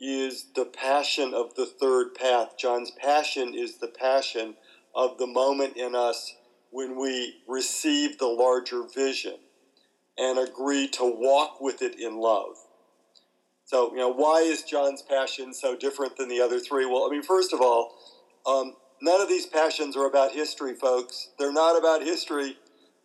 [0.00, 2.56] is the passion of the third path.
[2.56, 4.54] John's passion is the passion
[4.94, 6.36] of the moment in us
[6.70, 9.36] when we receive the larger vision
[10.16, 12.56] and agree to walk with it in love.
[13.68, 16.86] So, you know, why is John's passion so different than the other three?
[16.86, 17.94] Well, I mean, first of all,
[18.46, 21.28] um, none of these passions are about history, folks.
[21.38, 22.56] They're not about history.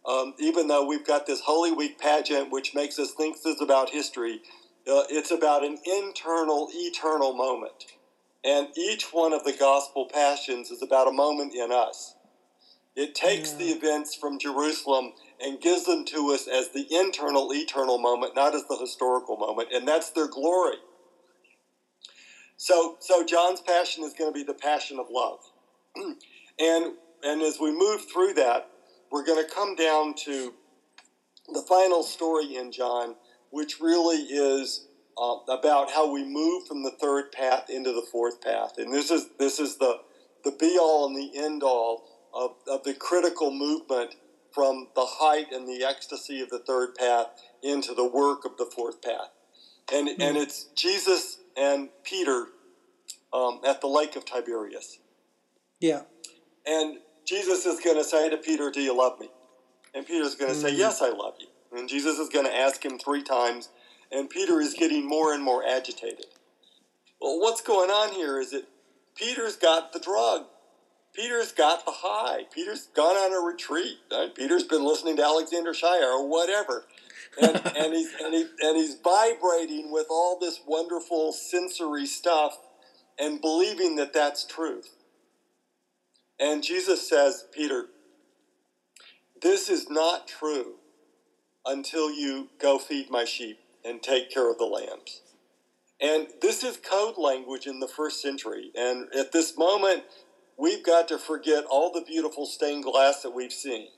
[0.08, 3.62] Um, even though we've got this Holy Week pageant, which makes us think this is
[3.62, 4.40] about history,
[4.88, 7.84] uh, it's about an internal, eternal moment.
[8.46, 12.16] And each one of the gospel passions is about a moment in us.
[12.96, 13.58] It takes yeah.
[13.58, 15.12] the events from Jerusalem
[15.42, 19.70] and gives them to us as the internal, eternal moment, not as the historical moment,
[19.74, 20.78] and that's their glory.
[22.58, 25.40] So, so John's passion is going to be the passion of love,
[26.60, 28.70] and and as we move through that,
[29.12, 30.54] we're going to come down to
[31.54, 33.16] the final story in John,
[33.50, 38.42] which really is uh, about how we move from the third path into the fourth
[38.42, 40.00] path, and this is this is the
[40.44, 42.04] the be all and the end all
[42.34, 44.16] of, of the critical movement
[44.54, 47.28] from the height and the ecstasy of the third path
[47.62, 49.32] into the work of the fourth path.
[49.92, 50.22] And, mm-hmm.
[50.22, 52.48] and it's Jesus and Peter
[53.34, 55.00] um, at the lake of Tiberias.
[55.80, 56.02] Yeah.
[56.66, 59.30] And Jesus is going to say to Peter, Do you love me?
[59.94, 60.68] And Peter's going to mm-hmm.
[60.68, 61.48] say, Yes, I love you.
[61.76, 63.70] And Jesus is going to ask him three times,
[64.12, 66.28] and Peter is getting more and more agitated.
[67.20, 68.68] Well, what's going on here is that
[69.16, 70.46] Peter's got the drug.
[71.14, 72.46] Peter's got the high.
[72.52, 73.98] Peter's gone on a retreat.
[74.12, 74.34] Right?
[74.34, 76.86] Peter's been listening to Alexander Shaia or whatever.
[77.42, 82.58] And, and, he's, and, he, and he's vibrating with all this wonderful sensory stuff
[83.20, 84.96] and believing that that's truth.
[86.40, 87.86] And Jesus says, Peter,
[89.42, 90.76] this is not true
[91.66, 95.22] until you go feed my sheep and take care of the lambs.
[96.02, 98.72] And this is code language in the first century.
[98.76, 100.04] And at this moment,
[100.58, 103.90] we've got to forget all the beautiful stained glass that we've seen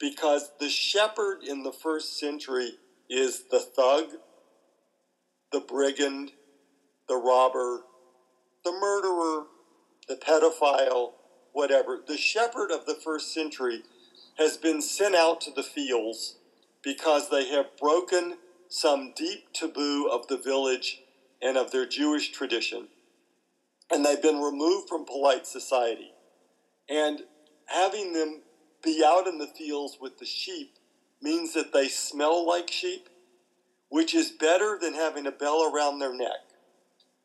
[0.00, 2.74] because the shepherd in the first century
[3.08, 4.06] is the thug,
[5.52, 6.32] the brigand,
[7.08, 7.82] the robber,
[8.64, 9.44] the murderer,
[10.08, 11.12] the pedophile,
[11.52, 12.00] whatever.
[12.06, 13.82] The shepherd of the first century
[14.38, 16.36] has been sent out to the fields
[16.82, 18.36] because they have broken
[18.68, 21.00] some deep taboo of the village
[21.42, 22.88] and of their Jewish tradition
[23.90, 26.12] and they've been removed from polite society.
[26.88, 27.22] And
[27.66, 28.42] having them
[28.82, 30.78] be out in the fields with the sheep
[31.22, 33.08] means that they smell like sheep,
[33.88, 36.30] which is better than having a bell around their neck.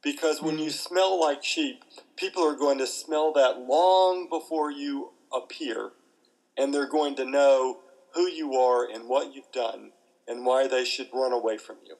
[0.04, 0.72] Because when you hmm.
[0.72, 1.84] smell like sheep,
[2.16, 5.92] people are going to smell that long before you appear,
[6.58, 7.80] and they're going to know
[8.14, 9.92] who you are and what you've done
[10.28, 11.96] and why they should run away from you.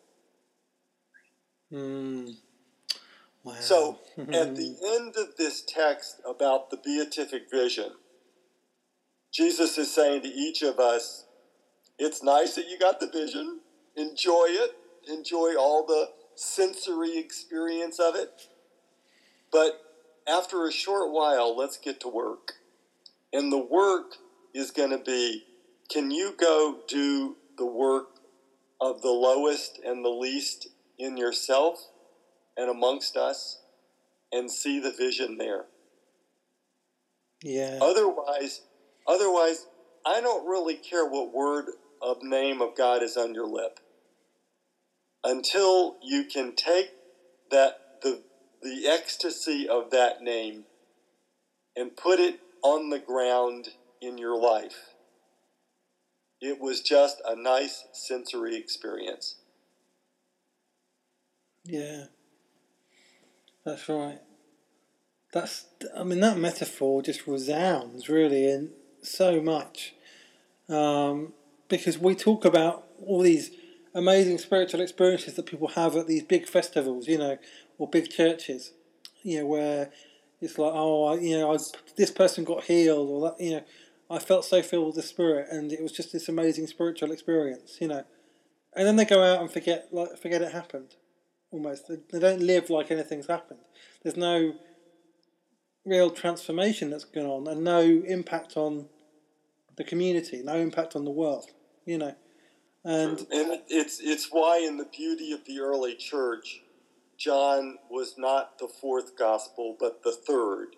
[1.72, 2.36] Mm.
[3.44, 3.56] Wow.
[3.60, 7.92] So, at the end of this text about the beatific vision,
[9.32, 11.26] Jesus is saying to each of us,
[11.98, 13.62] It's nice that you got the vision.
[13.96, 14.72] Enjoy it.
[15.08, 18.48] Enjoy all the sensory experience of it.
[19.52, 19.82] But
[20.28, 22.54] after a short while, let's get to work.
[23.34, 24.16] And the work
[24.54, 25.46] is going to be
[25.90, 28.08] can you go do the work
[28.80, 31.91] of the lowest and the least in yourself?
[32.58, 33.60] And amongst us
[34.32, 35.66] and see the vision there.
[37.44, 37.80] Yeah.
[37.82, 38.62] Otherwise,
[39.08, 39.66] otherwise,
[40.06, 41.66] I don't really care what word
[42.02, 43.80] of name of God is on your lip.
[45.24, 46.92] Until you can take
[47.50, 48.22] that the
[48.62, 50.66] the ecstasy of that name
[51.76, 53.70] and put it on the ground
[54.02, 54.94] in your life.
[56.42, 59.36] It was just a nice sensory experience.
[61.66, 62.06] Yeah.
[63.72, 64.20] That's right.
[65.32, 65.66] That's
[65.98, 69.96] I mean that metaphor just resounds really in so much
[70.68, 71.32] um,
[71.70, 73.52] because we talk about all these
[73.96, 77.38] amazing spiritual experiences that people have at these big festivals, you know,
[77.78, 78.74] or big churches,
[79.24, 79.90] you know, where
[80.42, 81.58] it's like, oh, I, you know, I,
[81.96, 83.64] this person got healed, or that, you know,
[84.10, 87.78] I felt so filled with the Spirit, and it was just this amazing spiritual experience,
[87.80, 88.04] you know,
[88.76, 90.96] and then they go out and forget, like, forget it happened
[91.52, 91.88] almost.
[91.88, 93.60] They, they don't live like anything's happened.
[94.04, 94.56] There's no
[95.86, 98.88] real transformation that's going on and no impact on
[99.76, 101.50] the community, no impact on the world,
[101.86, 102.16] you know.
[102.84, 106.62] And, and it's it's why in the beauty of the early church,
[107.18, 110.76] John was not the fourth gospel, but the third.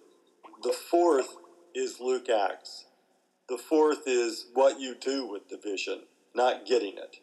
[0.63, 1.37] The fourth
[1.73, 2.85] is Luke Acts.
[3.47, 6.03] The fourth is what you do with the vision,
[6.35, 7.17] not getting it.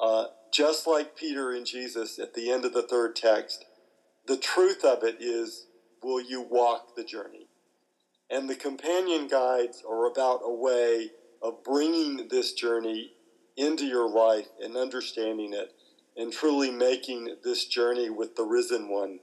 [0.00, 3.64] uh, just like Peter and Jesus at the end of the third text,
[4.26, 5.66] the truth of it is
[6.02, 7.48] will you walk the journey?
[8.30, 11.10] And the companion guides are about a way
[11.42, 13.12] of bringing this journey
[13.56, 15.72] into your life and understanding it
[16.16, 19.20] and truly making this journey with the risen one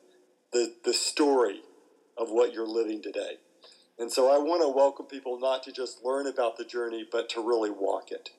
[0.53, 1.61] the, the story
[2.17, 3.37] of what you're living today.
[3.99, 7.29] And so I want to welcome people not to just learn about the journey, but
[7.29, 8.29] to really walk it.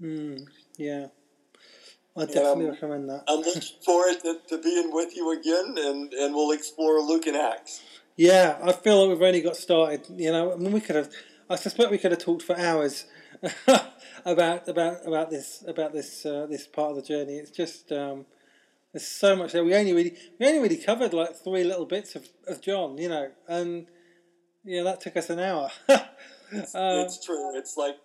[0.00, 0.46] Mm,
[0.76, 1.06] yeah.
[2.16, 3.24] I definitely um, recommend that.
[3.26, 7.36] I'm looking forward to, to, being with you again, and, and we'll explore Luke and
[7.36, 7.82] Acts.
[8.16, 10.06] Yeah, I feel like we've only got started.
[10.16, 11.10] You know, I mean, we could have
[11.52, 13.04] I suspect we could have talked for hours
[14.24, 17.34] about about about this about this uh, this part of the journey.
[17.34, 18.24] It's just um,
[18.92, 19.62] there's so much there.
[19.62, 23.10] We only really we only really covered like three little bits of, of John, you
[23.10, 23.86] know, and
[24.64, 25.68] yeah, that took us an hour.
[25.88, 27.58] it's, uh, it's true.
[27.58, 27.96] It's like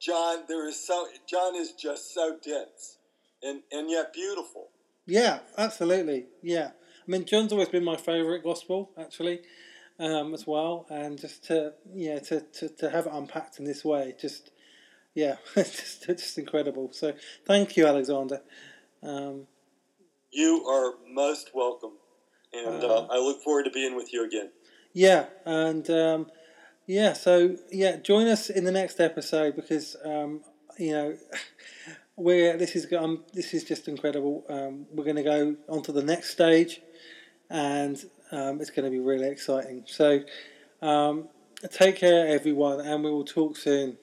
[0.00, 0.40] John.
[0.48, 2.98] There is so John is just so dense
[3.40, 4.70] and and yet beautiful.
[5.06, 6.26] Yeah, absolutely.
[6.42, 6.70] Yeah,
[7.06, 9.42] I mean, John's always been my favourite gospel, actually
[9.98, 13.84] um, as well, and just to yeah to, to, to have it unpacked in this
[13.84, 14.50] way, just
[15.14, 16.90] yeah, it's just, just incredible.
[16.92, 17.14] So
[17.46, 18.42] thank you, Alexander.
[19.02, 19.46] Um,
[20.30, 21.92] you are most welcome,
[22.52, 24.50] and uh, uh, I look forward to being with you again.
[24.92, 26.30] Yeah, and um,
[26.86, 30.42] yeah, so yeah, join us in the next episode because um,
[30.78, 31.16] you know.
[32.18, 34.46] We're, this is um, this is just incredible.
[34.48, 36.80] Um, we're going to go on to the next stage,
[37.50, 39.84] and um, it's going to be really exciting.
[39.86, 40.20] So,
[40.82, 41.28] um,
[41.70, 43.98] take care, everyone, and we will talk soon.